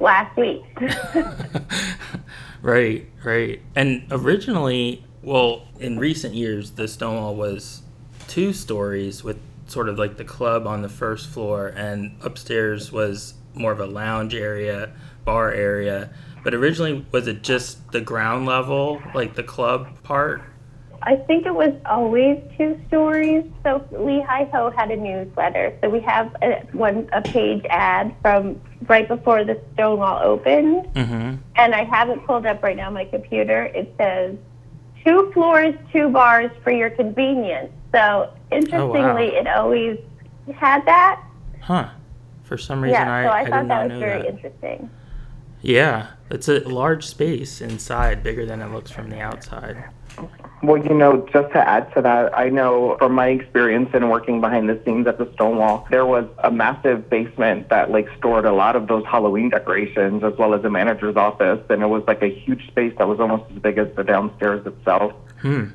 [0.00, 0.64] last week.
[2.62, 3.60] right, right.
[3.74, 7.82] And originally, well, in recent years, the Stonewall was
[8.28, 13.34] two stories with sort of like the club on the first floor, and upstairs was
[13.54, 14.92] more of a lounge area,
[15.24, 16.10] bar area.
[16.44, 20.42] But originally, was it just the ground level, like the club part?
[21.02, 23.44] I think it was always two stories.
[23.62, 25.76] So Lehigh Ho had a newsletter.
[25.80, 31.36] So we have a, one a page ad from right before the Stonewall opened, mm-hmm.
[31.56, 33.64] and I have it pulled up right now on my computer.
[33.66, 34.36] It says
[35.04, 37.72] two floors, two bars for your convenience.
[37.92, 39.40] So interestingly, oh, wow.
[39.40, 39.98] it always
[40.54, 41.22] had that.
[41.60, 41.90] Huh.
[42.44, 44.28] For some reason, yeah, I, so I, I thought that was very that.
[44.28, 44.90] interesting.
[45.62, 49.84] Yeah, it's a large space inside, bigger than it looks from the outside.
[50.62, 54.40] Well, you know, just to add to that, I know from my experience in working
[54.40, 58.52] behind the scenes at the Stonewall, there was a massive basement that like stored a
[58.52, 62.22] lot of those Halloween decorations as well as the manager's office, and it was like
[62.22, 65.12] a huge space that was almost as big as the downstairs itself.
[65.40, 65.66] Hmm.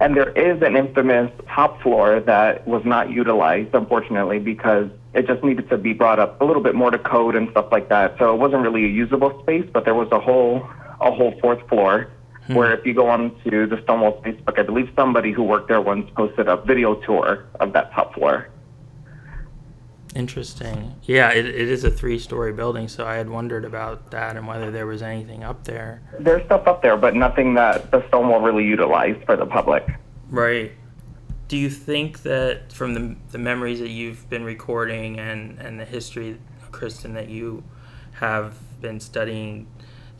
[0.00, 5.44] And there is an infamous top floor that was not utilized, unfortunately, because it just
[5.44, 8.16] needed to be brought up a little bit more to code and stuff like that.
[8.18, 10.68] So it wasn't really a usable space, but there was a whole
[11.00, 12.10] a whole fourth floor
[12.50, 12.56] Hmm.
[12.56, 15.80] Where if you go on to the Stonewall Facebook, I believe somebody who worked there
[15.80, 18.48] once posted a video tour of that top floor.
[20.14, 20.96] Interesting.
[21.04, 24.46] Yeah, it, it is a three story building, so I had wondered about that and
[24.46, 26.02] whether there was anything up there.
[26.18, 29.86] There's stuff up there, but nothing that the Stonewall really utilized for the public.
[30.28, 30.72] Right.
[31.48, 35.84] Do you think that from the, the memories that you've been recording and, and the
[35.84, 36.38] history,
[36.70, 37.62] Kristen, that you
[38.14, 39.68] have been studying,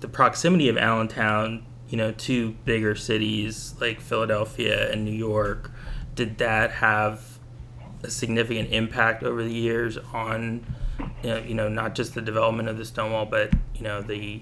[0.01, 5.72] the proximity of Allentown you know, to bigger cities like Philadelphia and New York,
[6.14, 7.30] did that have
[8.03, 10.64] a significant impact over the years on,
[11.22, 14.40] you know, you know, not just the development of the Stonewall, but you know the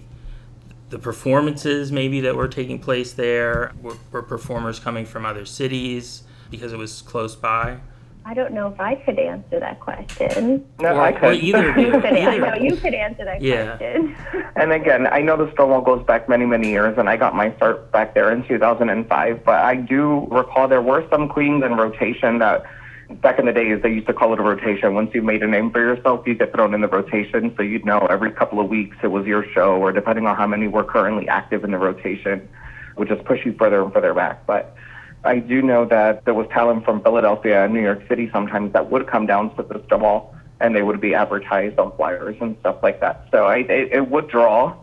[0.90, 6.22] the performances maybe that were taking place there were, were performers coming from other cities
[6.50, 7.78] because it was close by.
[8.24, 10.64] I don't know if I could answer that question.
[10.80, 11.36] No, Or- I or could.
[11.42, 12.46] either You could, I Either.
[12.46, 13.76] know you could answer that Yeah.
[13.76, 14.16] question.
[14.56, 17.54] And again, I know the Stonewall goes back many, many years, and I got my
[17.56, 19.44] start back there in 2005.
[19.44, 22.64] But I do recall there were some queens in rotation that,
[23.10, 24.94] back in the days, they used to call it a rotation.
[24.94, 27.84] Once you made a name for yourself, you get thrown in the rotation, so you'd
[27.84, 30.84] know every couple of weeks it was your show, or depending on how many were
[30.84, 32.48] currently active in the rotation,
[32.96, 34.46] would just push you further and further back.
[34.46, 34.76] But
[35.24, 38.90] I do know that there was talent from Philadelphia and New York City sometimes that
[38.90, 42.76] would come down to the Stonewall and they would be advertised on flyers and stuff
[42.82, 43.26] like that.
[43.30, 44.76] So I, it, it would draw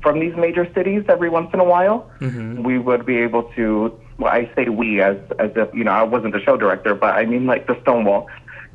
[0.00, 2.10] from these major cities every once in a while.
[2.20, 2.62] Mm-hmm.
[2.62, 6.02] We would be able to, well, I say we as, as if, you know, I
[6.02, 8.28] wasn't the show director, but I mean like the Stonewall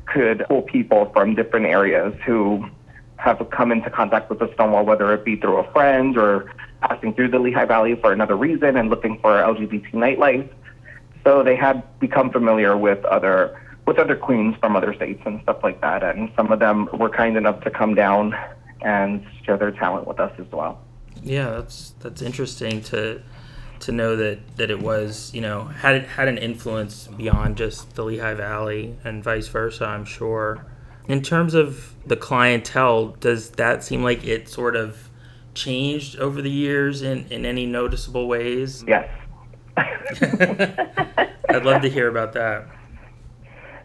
[0.06, 2.64] could pull people from different areas who
[3.16, 7.12] have come into contact with the Stonewall, whether it be through a friend or passing
[7.14, 10.48] through the Lehigh Valley for another reason and looking for LGBT nightlife.
[11.24, 15.60] So they had become familiar with other with other queens from other states and stuff
[15.62, 18.34] like that, and some of them were kind enough to come down
[18.82, 20.78] and share their talent with us as well.
[21.22, 23.22] Yeah, that's that's interesting to
[23.80, 27.94] to know that that it was you know had it had an influence beyond just
[27.94, 29.84] the Lehigh Valley and vice versa.
[29.84, 30.64] I'm sure.
[31.06, 35.08] In terms of the clientele, does that seem like it sort of
[35.54, 38.84] changed over the years in in any noticeable ways?
[38.86, 39.08] Yes.
[41.48, 42.66] I'd love to hear about that.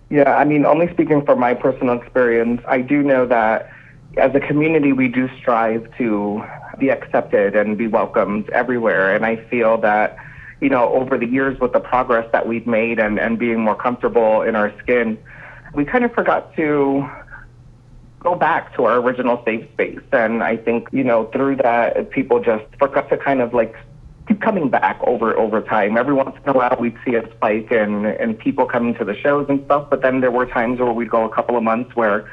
[0.09, 3.71] Yeah, I mean, only speaking from my personal experience, I do know that
[4.17, 6.43] as a community, we do strive to
[6.79, 9.15] be accepted and be welcomed everywhere.
[9.15, 10.17] And I feel that,
[10.61, 13.75] you know, over the years with the progress that we've made and, and being more
[13.75, 15.17] comfortable in our skin,
[15.73, 17.07] we kind of forgot to
[18.19, 19.99] go back to our original safe space.
[20.11, 23.75] And I think, you know, through that, people just forgot to kind of like
[24.27, 25.97] keep coming back over over time.
[25.97, 29.15] Every once in a while, we'd see a spike and and people coming to the
[29.15, 29.89] shows and stuff.
[29.89, 32.29] But then there were times where we'd go a couple of months where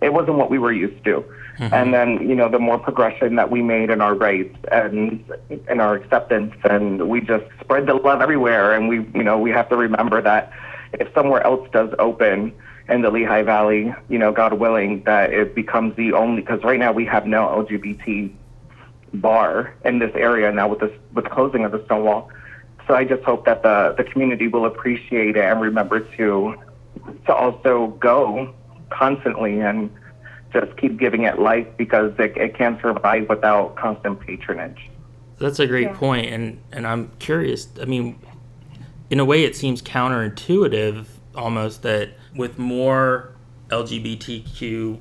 [0.00, 1.24] it wasn't what we were used to.
[1.58, 1.74] Mm-hmm.
[1.74, 5.24] And then you know the more progression that we made in our rights and
[5.68, 8.72] in our acceptance, and we just spread the love everywhere.
[8.72, 10.52] And we you know we have to remember that
[10.94, 12.52] if somewhere else does open
[12.88, 16.78] in the Lehigh Valley, you know, God willing, that it becomes the only because right
[16.78, 18.32] now we have no LGBT
[19.14, 22.30] bar in this area now with this with the closing of the Stonewall.
[22.86, 26.56] So I just hope that the the community will appreciate it and remember to
[27.26, 28.54] to also go
[28.90, 29.90] constantly and
[30.52, 34.90] just keep giving it life because it, it can't survive without constant patronage.
[35.38, 35.96] That's a great Yeah.
[35.96, 37.68] point, and and I'm curious.
[37.80, 38.18] I mean,
[39.10, 43.32] in a way, it seems counterintuitive almost that with more
[43.70, 44.98] LGBTQ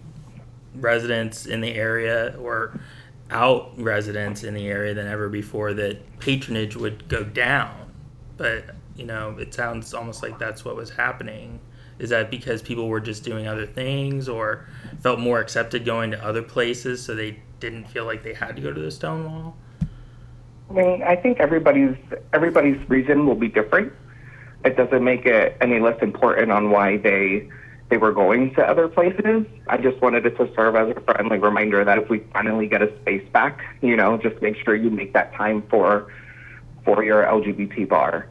[0.76, 2.80] residents in the area or
[3.30, 7.92] out residents in the area than ever before, that patronage would go down.
[8.38, 11.60] But you know, it sounds almost like that's what was happening.
[12.02, 14.66] Is that because people were just doing other things or
[15.02, 18.62] felt more accepted going to other places, so they didn't feel like they had to
[18.62, 19.56] go to the Stonewall?
[20.72, 21.96] I mean, I think everybody's
[22.34, 23.94] everybody's reason will be different.
[24.66, 27.48] It doesn't make it any less important on why they
[27.90, 29.46] they were going to other places.
[29.68, 32.82] I just wanted it to serve as a friendly reminder that if we finally get
[32.82, 36.12] a space back, you know, just make sure you make that time for
[36.84, 38.28] for your LGBT bar.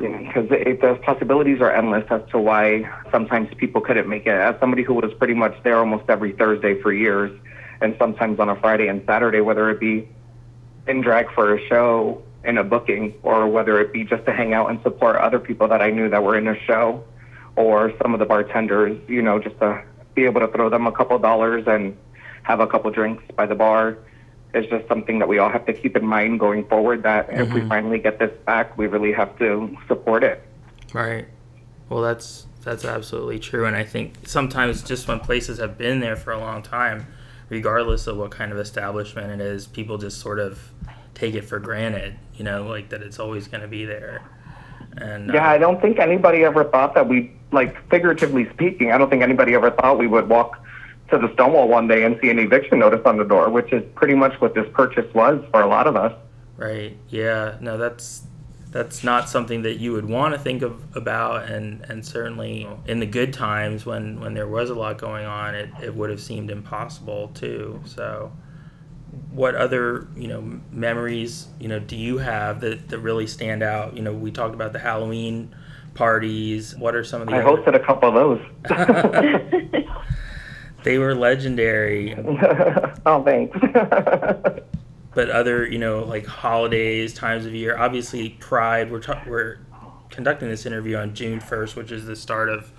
[0.00, 4.32] Because the possibilities are endless as to why sometimes people couldn't make it.
[4.32, 7.30] As somebody who was pretty much there almost every Thursday for years,
[7.82, 10.08] and sometimes on a Friday and Saturday, whether it be
[10.86, 14.54] in drag for a show in a booking or whether it be just to hang
[14.54, 17.04] out and support other people that I knew that were in a show
[17.56, 19.82] or some of the bartenders, you know, just to
[20.14, 21.96] be able to throw them a couple dollars and
[22.42, 23.98] have a couple drinks by the bar
[24.54, 27.52] is just something that we all have to keep in mind going forward that if
[27.52, 30.42] we finally get this back, we really have to support it.
[30.92, 31.26] Right.
[31.88, 36.16] Well, that's that's absolutely true, and I think sometimes just when places have been there
[36.16, 37.06] for a long time,
[37.48, 40.72] regardless of what kind of establishment it is, people just sort of
[41.14, 42.16] take it for granted.
[42.34, 44.22] You know, like that it's always going to be there.
[44.96, 48.98] And uh, Yeah, I don't think anybody ever thought that we, like figuratively speaking, I
[48.98, 50.62] don't think anybody ever thought we would walk
[51.10, 53.82] to the Stonewall one day and see an eviction notice on the door, which is
[53.94, 56.12] pretty much what this purchase was for a lot of us.
[56.56, 56.96] Right.
[57.08, 57.56] Yeah.
[57.60, 58.22] No, that's
[58.70, 63.00] that's not something that you would want to think of about, and and certainly in
[63.00, 66.20] the good times when when there was a lot going on, it it would have
[66.20, 67.80] seemed impossible too.
[67.84, 68.32] So.
[69.32, 73.96] What other you know memories you know do you have that, that really stand out?
[73.96, 75.52] You know, we talked about the Halloween
[75.94, 76.76] parties.
[76.76, 77.34] What are some of the?
[77.34, 79.84] I other- hosted a couple of those.
[80.82, 82.14] they were legendary.
[83.06, 83.56] oh, thanks.
[85.14, 89.58] but other you know like holidays times of year obviously pride we're ta- we're
[90.08, 92.70] conducting this interview on june 1st which is the start of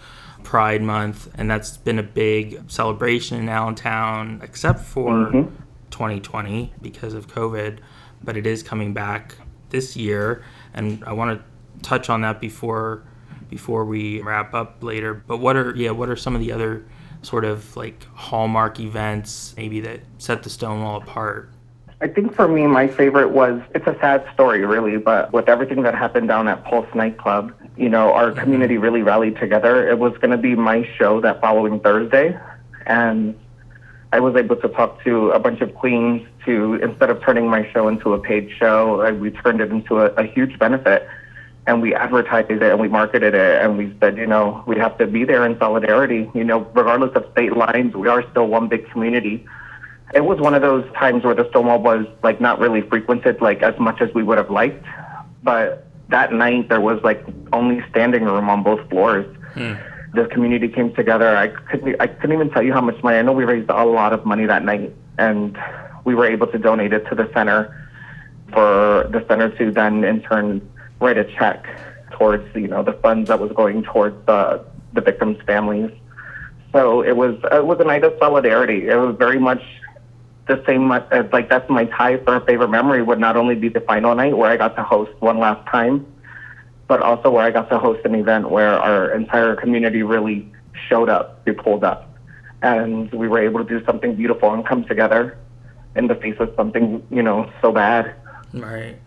[0.43, 5.51] Pride Month, and that's been a big celebration in Allentown, except for Mhm.
[5.91, 7.77] 2020 because of COVID.
[8.23, 9.35] But it is coming back
[9.69, 10.41] this year,
[10.73, 13.03] and I want to touch on that before
[13.51, 15.13] before we wrap up later.
[15.13, 16.85] But what are yeah, what are some of the other
[17.21, 21.49] sort of like hallmark events maybe that set the Stonewall apart?
[22.01, 25.83] I think for me, my favorite was it's a sad story, really, but with everything
[25.83, 28.39] that happened down at Pulse nightclub, you know, our mm-hmm.
[28.39, 29.87] community really rallied together.
[29.87, 32.37] It was going to be my show that following Thursday,
[32.87, 33.37] and
[34.11, 37.71] I was able to talk to a bunch of queens to instead of turning my
[37.71, 41.07] show into a paid show, I, we turned it into a, a huge benefit.
[41.67, 44.97] And we advertised it and we marketed it and we said, you know, we have
[44.97, 46.29] to be there in solidarity.
[46.33, 49.45] You know, regardless of state lines, we are still one big community.
[50.13, 53.61] It was one of those times where the Stonewall was like not really frequented like
[53.61, 54.83] as much as we would have liked.
[55.43, 59.25] But that night there was like only standing room on both floors.
[59.53, 59.73] Hmm.
[60.13, 61.37] The community came together.
[61.37, 63.17] I couldn't I couldn't even tell you how much money.
[63.17, 65.57] I know we raised a lot of money that night and
[66.03, 67.77] we were able to donate it to the center
[68.51, 70.61] for the center to then in turn
[71.01, 71.65] write a check
[72.11, 75.91] towards you know the funds that was going towards the the victims' families.
[76.71, 78.87] So it was it was a night of solidarity.
[78.87, 79.61] It was very much
[80.47, 83.69] the same as like that's my tie for a favorite memory would not only be
[83.69, 86.05] the final night where I got to host one last time,
[86.87, 90.51] but also where I got to host an event where our entire community really
[90.87, 92.17] showed up, we pulled up,
[92.61, 95.37] and we were able to do something beautiful and come together
[95.95, 98.15] in the face of something you know so bad.
[98.53, 98.97] Right.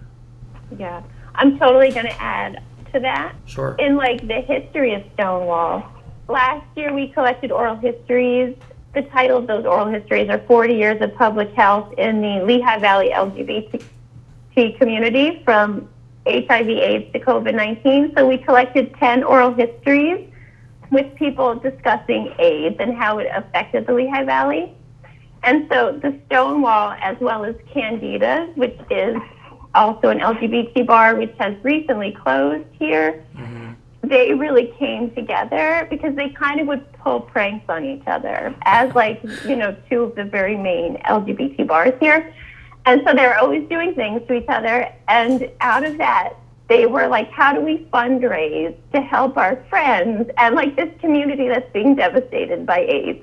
[0.78, 1.03] Yeah.
[1.35, 2.62] I'm totally going to add
[2.93, 3.35] to that.
[3.47, 3.76] Sure.
[3.78, 5.91] In like the history of Stonewall,
[6.28, 8.57] last year we collected oral histories.
[8.95, 12.78] The title of those oral histories are 40 Years of Public Health in the Lehigh
[12.78, 15.89] Valley LGBT community from
[16.26, 18.12] HIV AIDS to COVID 19.
[18.16, 20.30] So we collected 10 oral histories
[20.91, 24.72] with people discussing AIDS and how it affected the Lehigh Valley.
[25.43, 29.16] And so the Stonewall, as well as Candida, which is
[29.74, 33.72] also an LGBT bar, which has recently closed here, mm-hmm.
[34.02, 38.94] they really came together because they kind of would pull pranks on each other as
[38.94, 42.32] like, you know, two of the very main LGBT bars here.
[42.86, 44.92] And so they were always doing things to each other.
[45.08, 46.34] And out of that,
[46.68, 51.48] they were like, how do we fundraise to help our friends and like this community
[51.48, 53.22] that's being devastated by AIDS?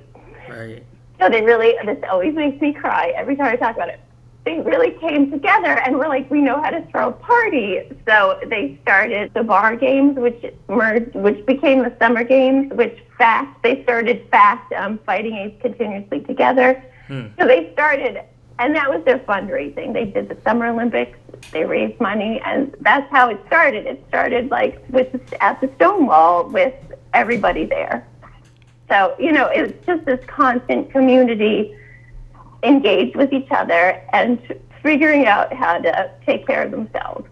[0.49, 0.83] Right.
[1.19, 3.99] So they really, this always makes me cry every time I talk about it.
[4.43, 7.81] They really came together and were like, we know how to throw a party.
[8.07, 13.55] So they started the bar games, which merged, which became the summer games, which fast,
[13.61, 16.83] they started fast um, fighting AIDS continuously together.
[17.37, 18.23] So they started,
[18.57, 19.93] and that was their fundraising.
[19.93, 21.17] They did the Summer Olympics,
[21.51, 23.85] they raised money, and that's how it started.
[23.85, 25.09] It started like with
[25.41, 26.73] at the Stonewall with
[27.13, 28.07] everybody there.
[28.89, 31.75] So, you know, it's just this constant community
[32.64, 34.39] engaged with each other and
[34.84, 37.28] figuring out how to take care of themselves.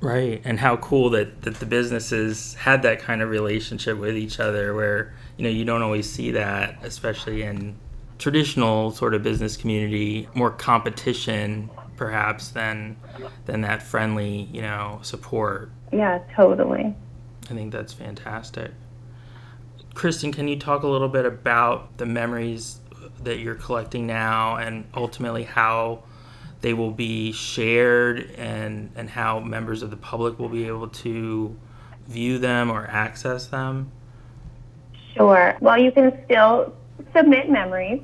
[0.00, 4.40] Right, and how cool that, that the businesses had that kind of relationship with each
[4.40, 7.76] other where, you know, you don't always see that, especially in
[8.18, 12.96] traditional sort of business community, more competition perhaps than
[13.46, 15.70] than that friendly, you know, support.
[15.92, 16.96] Yeah, totally.
[17.50, 18.72] I think that's fantastic.
[19.94, 22.80] Kristen, can you talk a little bit about the memories
[23.24, 26.02] that you're collecting now and ultimately how
[26.60, 31.56] they will be shared and, and how members of the public will be able to
[32.06, 33.90] view them or access them?
[35.14, 35.56] Sure.
[35.60, 36.74] Well, you can still
[37.14, 38.00] submit memories.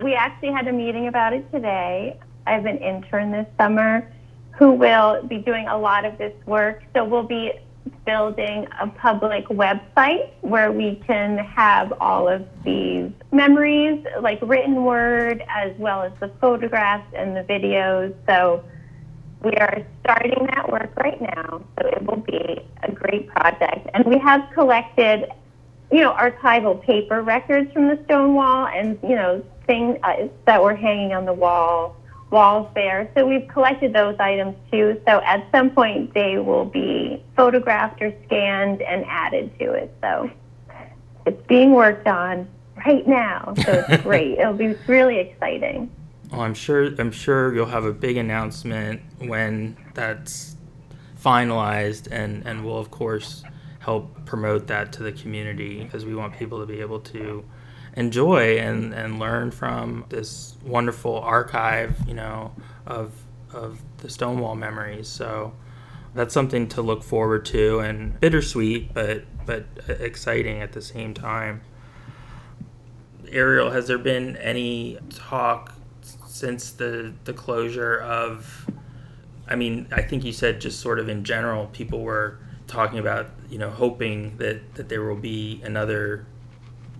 [0.00, 2.18] We actually had a meeting about it today.
[2.46, 4.10] I have an intern this summer
[4.52, 6.82] who will be doing a lot of this work.
[6.94, 7.52] So we'll be
[8.04, 15.44] building a public website where we can have all of these memories, like written word,
[15.48, 18.14] as well as the photographs and the videos.
[18.26, 18.64] So
[19.42, 21.62] we are starting that work right now.
[21.80, 23.88] So it will be a great project.
[23.94, 25.30] And we have collected,
[25.90, 30.74] you know, archival paper records from the Stonewall and, you know, things uh, that were
[30.74, 31.96] hanging on the wall
[32.32, 33.10] walls there.
[33.14, 35.00] So we've collected those items too.
[35.06, 39.94] So at some point they will be photographed or scanned and added to it.
[40.00, 40.30] So
[41.26, 42.48] it's being worked on
[42.84, 43.54] right now.
[43.64, 44.38] So it's great.
[44.38, 45.90] It'll be really exciting.
[46.30, 50.56] Well, I'm sure I'm sure you'll have a big announcement when that's
[51.22, 53.44] finalized and and we'll of course
[53.78, 57.44] help promote that to the community because we want people to be able to
[57.96, 62.52] enjoy and, and learn from this wonderful archive, you know,
[62.86, 63.12] of
[63.52, 65.08] of the Stonewall memories.
[65.08, 65.52] So
[66.14, 71.62] that's something to look forward to and bittersweet, but but exciting at the same time.
[73.30, 75.74] Ariel, has there been any talk
[76.26, 78.68] since the the closure of?
[79.48, 83.30] I mean, I think you said just sort of in general, people were talking about
[83.50, 86.26] you know hoping that that there will be another,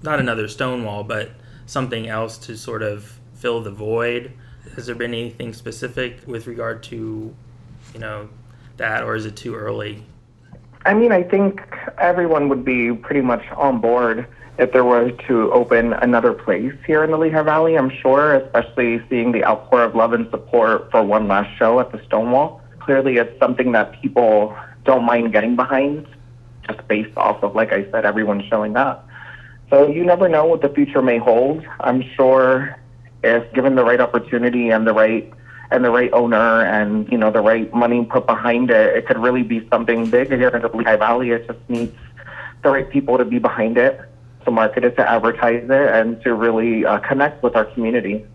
[0.02, 1.30] not another Stonewall, but
[1.66, 4.32] something else to sort of fill the void.
[4.74, 7.34] Has there been anything specific with regard to,
[7.94, 8.28] you know,
[8.76, 10.04] that, or is it too early?
[10.84, 11.62] I mean, I think
[11.98, 14.26] everyone would be pretty much on board
[14.58, 19.02] if there was to open another place here in the Lehigh Valley, I'm sure, especially
[19.08, 22.60] seeing the outpour of love and support for one last show at the Stonewall.
[22.80, 26.06] Clearly, it's something that people don't mind getting behind,
[26.66, 29.08] just based off of, like I said, everyone showing up.
[29.72, 31.66] So you never know what the future may hold.
[31.80, 32.76] I'm sure
[33.24, 35.32] if given the right opportunity and the right
[35.70, 39.16] and the right owner and you know the right money put behind it, it could
[39.16, 41.30] really be something big here in the Lehigh Valley.
[41.30, 41.96] It just needs
[42.62, 43.98] the right people to be behind it,
[44.44, 48.26] to market it, to advertise it, and to really uh, connect with our community.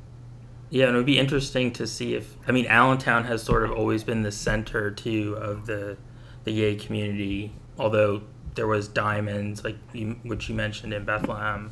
[0.71, 3.71] Yeah, and it would be interesting to see if I mean Allentown has sort of
[3.73, 5.97] always been the center too of the
[6.45, 8.23] the gay community, although
[8.57, 11.71] there was diamonds like you, which you mentioned in Bethlehem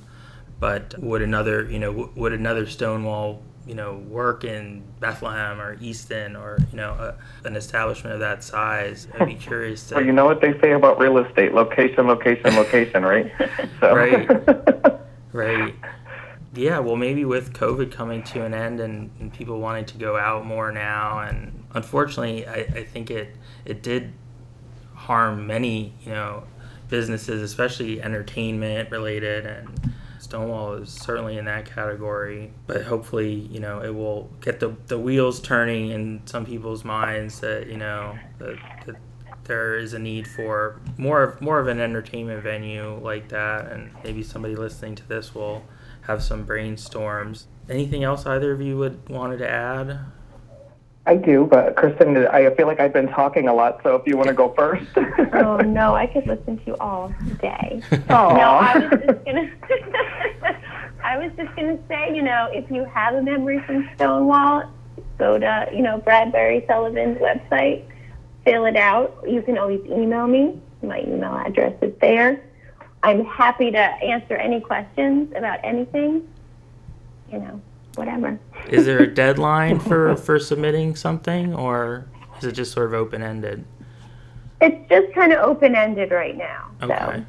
[0.59, 6.35] but would another, you know, would another Stonewall, you know, work in Bethlehem or Easton
[6.35, 9.07] or you know a, an establishment of that size?
[9.19, 9.95] I'd be curious to.
[9.95, 13.31] Well, you know what they say about real estate: location, location, location, right?
[13.79, 13.93] So.
[13.93, 14.29] Right.
[15.33, 15.75] right.
[16.53, 20.15] Yeah, well, maybe with COVID coming to an end and, and people wanting to go
[20.15, 24.13] out more now, and unfortunately, I, I think it it did
[24.93, 26.45] harm many, you know,
[26.89, 29.93] businesses, especially entertainment related and
[30.25, 34.97] Stonewall is certainly in that category, but hopefully, you know, it will get the, the
[34.97, 38.57] wheels turning in some people's minds that, you know, that,
[38.87, 38.95] that
[39.43, 43.91] there is a need for more of, more of an entertainment venue like that, and
[44.03, 45.63] maybe somebody listening to this will
[46.01, 47.45] have some brainstorms.
[47.69, 49.99] Anything else either of you would wanted to add?
[51.07, 54.17] I do, but Kristen, I feel like I've been talking a lot, so if you
[54.17, 54.89] want to go first.
[55.33, 57.81] oh no, I could listen to you all day.
[57.91, 58.35] Aww.
[58.35, 59.51] No, I was just gonna.
[61.03, 64.63] I was just gonna say, you know, if you have a memory from Stonewall,
[65.19, 67.85] go to you know Bradbury Sullivan's website,
[68.43, 69.23] fill it out.
[69.27, 70.59] You can always email me.
[70.81, 72.43] My email address is there.
[73.03, 76.27] I'm happy to answer any questions about anything.
[77.31, 77.61] You know
[77.97, 78.39] whatever.
[78.69, 82.07] is there a deadline for for submitting something, or
[82.39, 83.65] is it just sort of open ended?
[84.61, 86.71] It's just kind of open ended right now.
[86.81, 86.95] Okay.
[86.97, 87.25] So.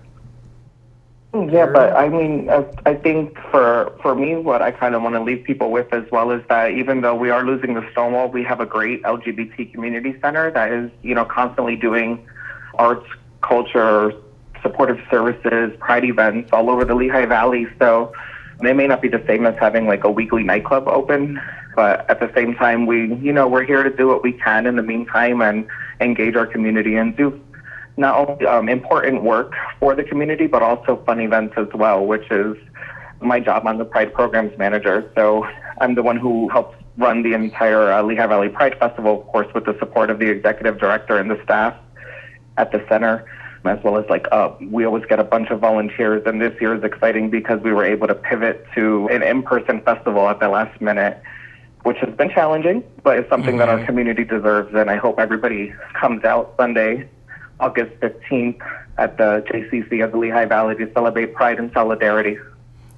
[1.44, 2.48] Yeah, but I mean,
[2.86, 6.04] I think for for me, what I kind of want to leave people with as
[6.10, 9.72] well is that even though we are losing the Stonewall, we have a great LGBT
[9.72, 12.26] community center that is, you know, constantly doing
[12.76, 13.06] arts,
[13.42, 14.12] culture,
[14.62, 17.66] supportive services, pride events all over the Lehigh Valley.
[17.78, 18.12] So
[18.60, 21.40] they may not be the same as having like a weekly nightclub open,
[21.74, 24.66] but at the same time, we, you know, we're here to do what we can
[24.66, 25.66] in the meantime and
[26.00, 27.40] engage our community and do
[27.98, 32.30] not only um, important work for the community, but also fun events as well, which
[32.30, 32.56] is
[33.20, 33.66] my job.
[33.66, 35.46] I'm the Pride Programs Manager, so
[35.80, 39.52] I'm the one who helps run the entire uh, Lehigh Valley Pride Festival, of course,
[39.54, 41.74] with the support of the executive director and the staff
[42.56, 43.26] at the center
[43.68, 46.22] as well as like uh, we always get a bunch of volunteers.
[46.26, 50.28] And this year is exciting because we were able to pivot to an in-person festival
[50.28, 51.22] at the last minute,
[51.82, 53.58] which has been challenging, but it's something mm-hmm.
[53.58, 53.86] that our mm-hmm.
[53.86, 54.74] community deserves.
[54.74, 57.08] And I hope everybody comes out Sunday,
[57.60, 58.60] August 15th
[58.98, 62.38] at the JCC of the Lehigh Valley to celebrate Pride and Solidarity.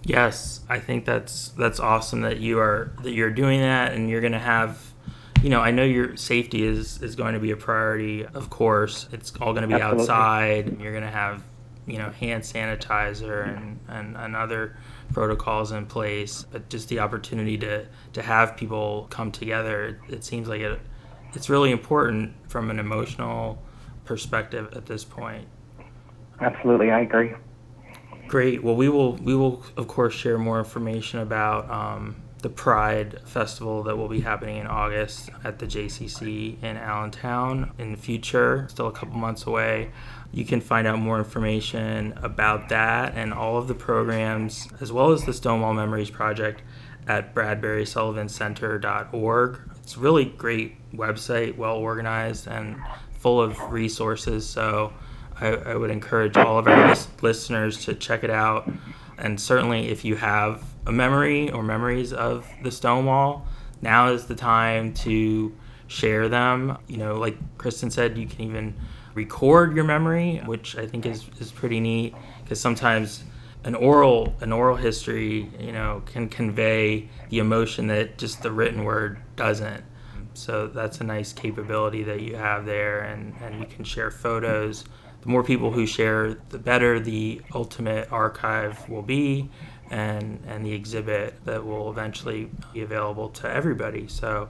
[0.05, 4.21] Yes, I think that's that's awesome that you are that you're doing that and you're
[4.21, 4.88] going to have
[5.43, 8.27] you know, I know your safety is is going to be a priority.
[8.27, 10.03] Of course, it's all going to be Absolutely.
[10.03, 11.43] outside, and you're going to have
[11.87, 14.77] you know hand sanitizer and, and, and other
[15.13, 16.45] protocols in place.
[16.51, 20.81] But just the opportunity to to have people come together, it, it seems like it
[21.35, 23.63] it's really important from an emotional
[24.05, 25.47] perspective at this point.
[26.41, 27.35] Absolutely, I agree.
[28.27, 28.63] Great.
[28.63, 31.71] Well, we will we will of course share more information about.
[31.71, 37.73] Um, the Pride Festival that will be happening in August at the JCC in Allentown
[37.79, 39.91] in the future, still a couple months away.
[40.31, 45.11] You can find out more information about that and all of the programs, as well
[45.11, 46.63] as the Stonewall Memories Project,
[47.09, 49.61] at bradburysullivancenter.org.
[49.83, 52.77] It's a really great website, well organized and
[53.19, 54.47] full of resources.
[54.47, 54.93] So
[55.41, 58.71] I, I would encourage all of our listeners to check it out.
[59.17, 63.47] And certainly, if you have a memory or memories of the Stonewall,
[63.83, 65.55] now is the time to
[65.87, 66.79] share them.
[66.87, 68.75] You know, like Kristen said, you can even
[69.15, 73.25] record your memory, which I think is, is pretty neat because sometimes
[73.65, 78.85] an oral an oral history, you know, can convey the emotion that just the written
[78.85, 79.85] word doesn't.
[80.35, 84.85] So that's a nice capability that you have there, and, and you can share photos.
[85.23, 89.51] The more people who share, the better the ultimate archive will be,
[89.91, 94.09] and, and the exhibit that will eventually be available to everybody.
[94.09, 94.49] So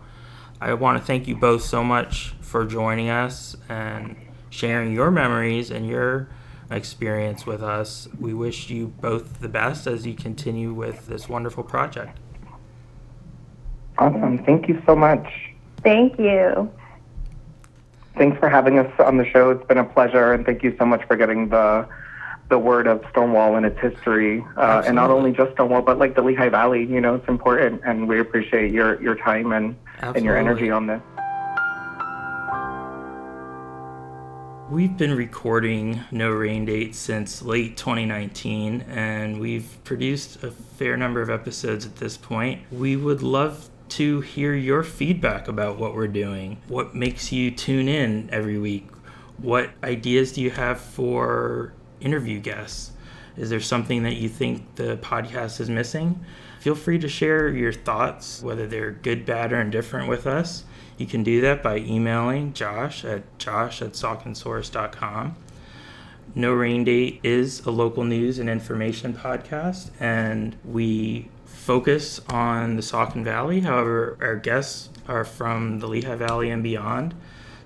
[0.60, 4.16] I want to thank you both so much for joining us and
[4.50, 6.28] sharing your memories and your
[6.70, 8.08] experience with us.
[8.20, 12.18] We wish you both the best as you continue with this wonderful project.
[13.98, 14.44] Awesome.
[14.44, 15.26] Thank you so much.
[15.82, 16.70] Thank you.
[18.16, 19.50] Thanks for having us on the show.
[19.50, 21.86] It's been a pleasure, and thank you so much for getting the
[22.48, 26.14] the word of Stonewall and its history, uh, and not only just Stonewall, but like
[26.14, 26.84] the Lehigh Valley.
[26.84, 30.86] You know, it's important, and we appreciate your your time and and your energy on
[30.86, 31.02] this.
[34.70, 41.22] We've been recording No Rain Date since late 2019, and we've produced a fair number
[41.22, 42.62] of episodes at this point.
[42.70, 46.60] We would love to hear your feedback about what we're doing.
[46.68, 48.88] What makes you tune in every week?
[49.38, 52.92] What ideas do you have for interview guests?
[53.36, 56.24] Is there something that you think the podcast is missing?
[56.60, 60.64] Feel free to share your thoughts, whether they're good, bad, or indifferent, with us.
[60.96, 65.36] You can do that by emailing Josh at josh at sauconsource.com.
[66.34, 72.82] No Rain Date is a local news and information podcast, and we focus on the
[72.82, 73.60] Saucon Valley.
[73.60, 77.14] However, our guests are from the Lehigh Valley and beyond.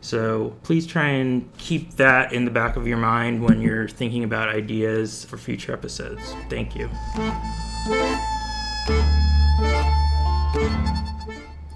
[0.02, 4.24] So please try and keep that in the back of your mind when you're thinking
[4.24, 6.34] about ideas for future episodes.
[6.50, 6.90] Thank you.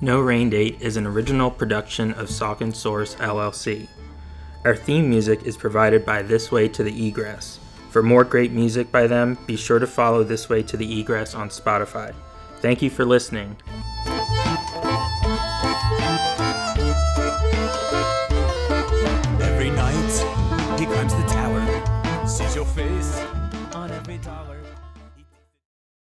[0.02, 3.88] No Rain Date is an original production of Saucon Source LLC.
[4.64, 7.58] Our theme music is provided by This Way to the Egress.
[7.90, 11.34] For more great music by them, be sure to follow This Way to the Egress
[11.34, 12.12] on Spotify.
[12.60, 13.56] Thank you for listening.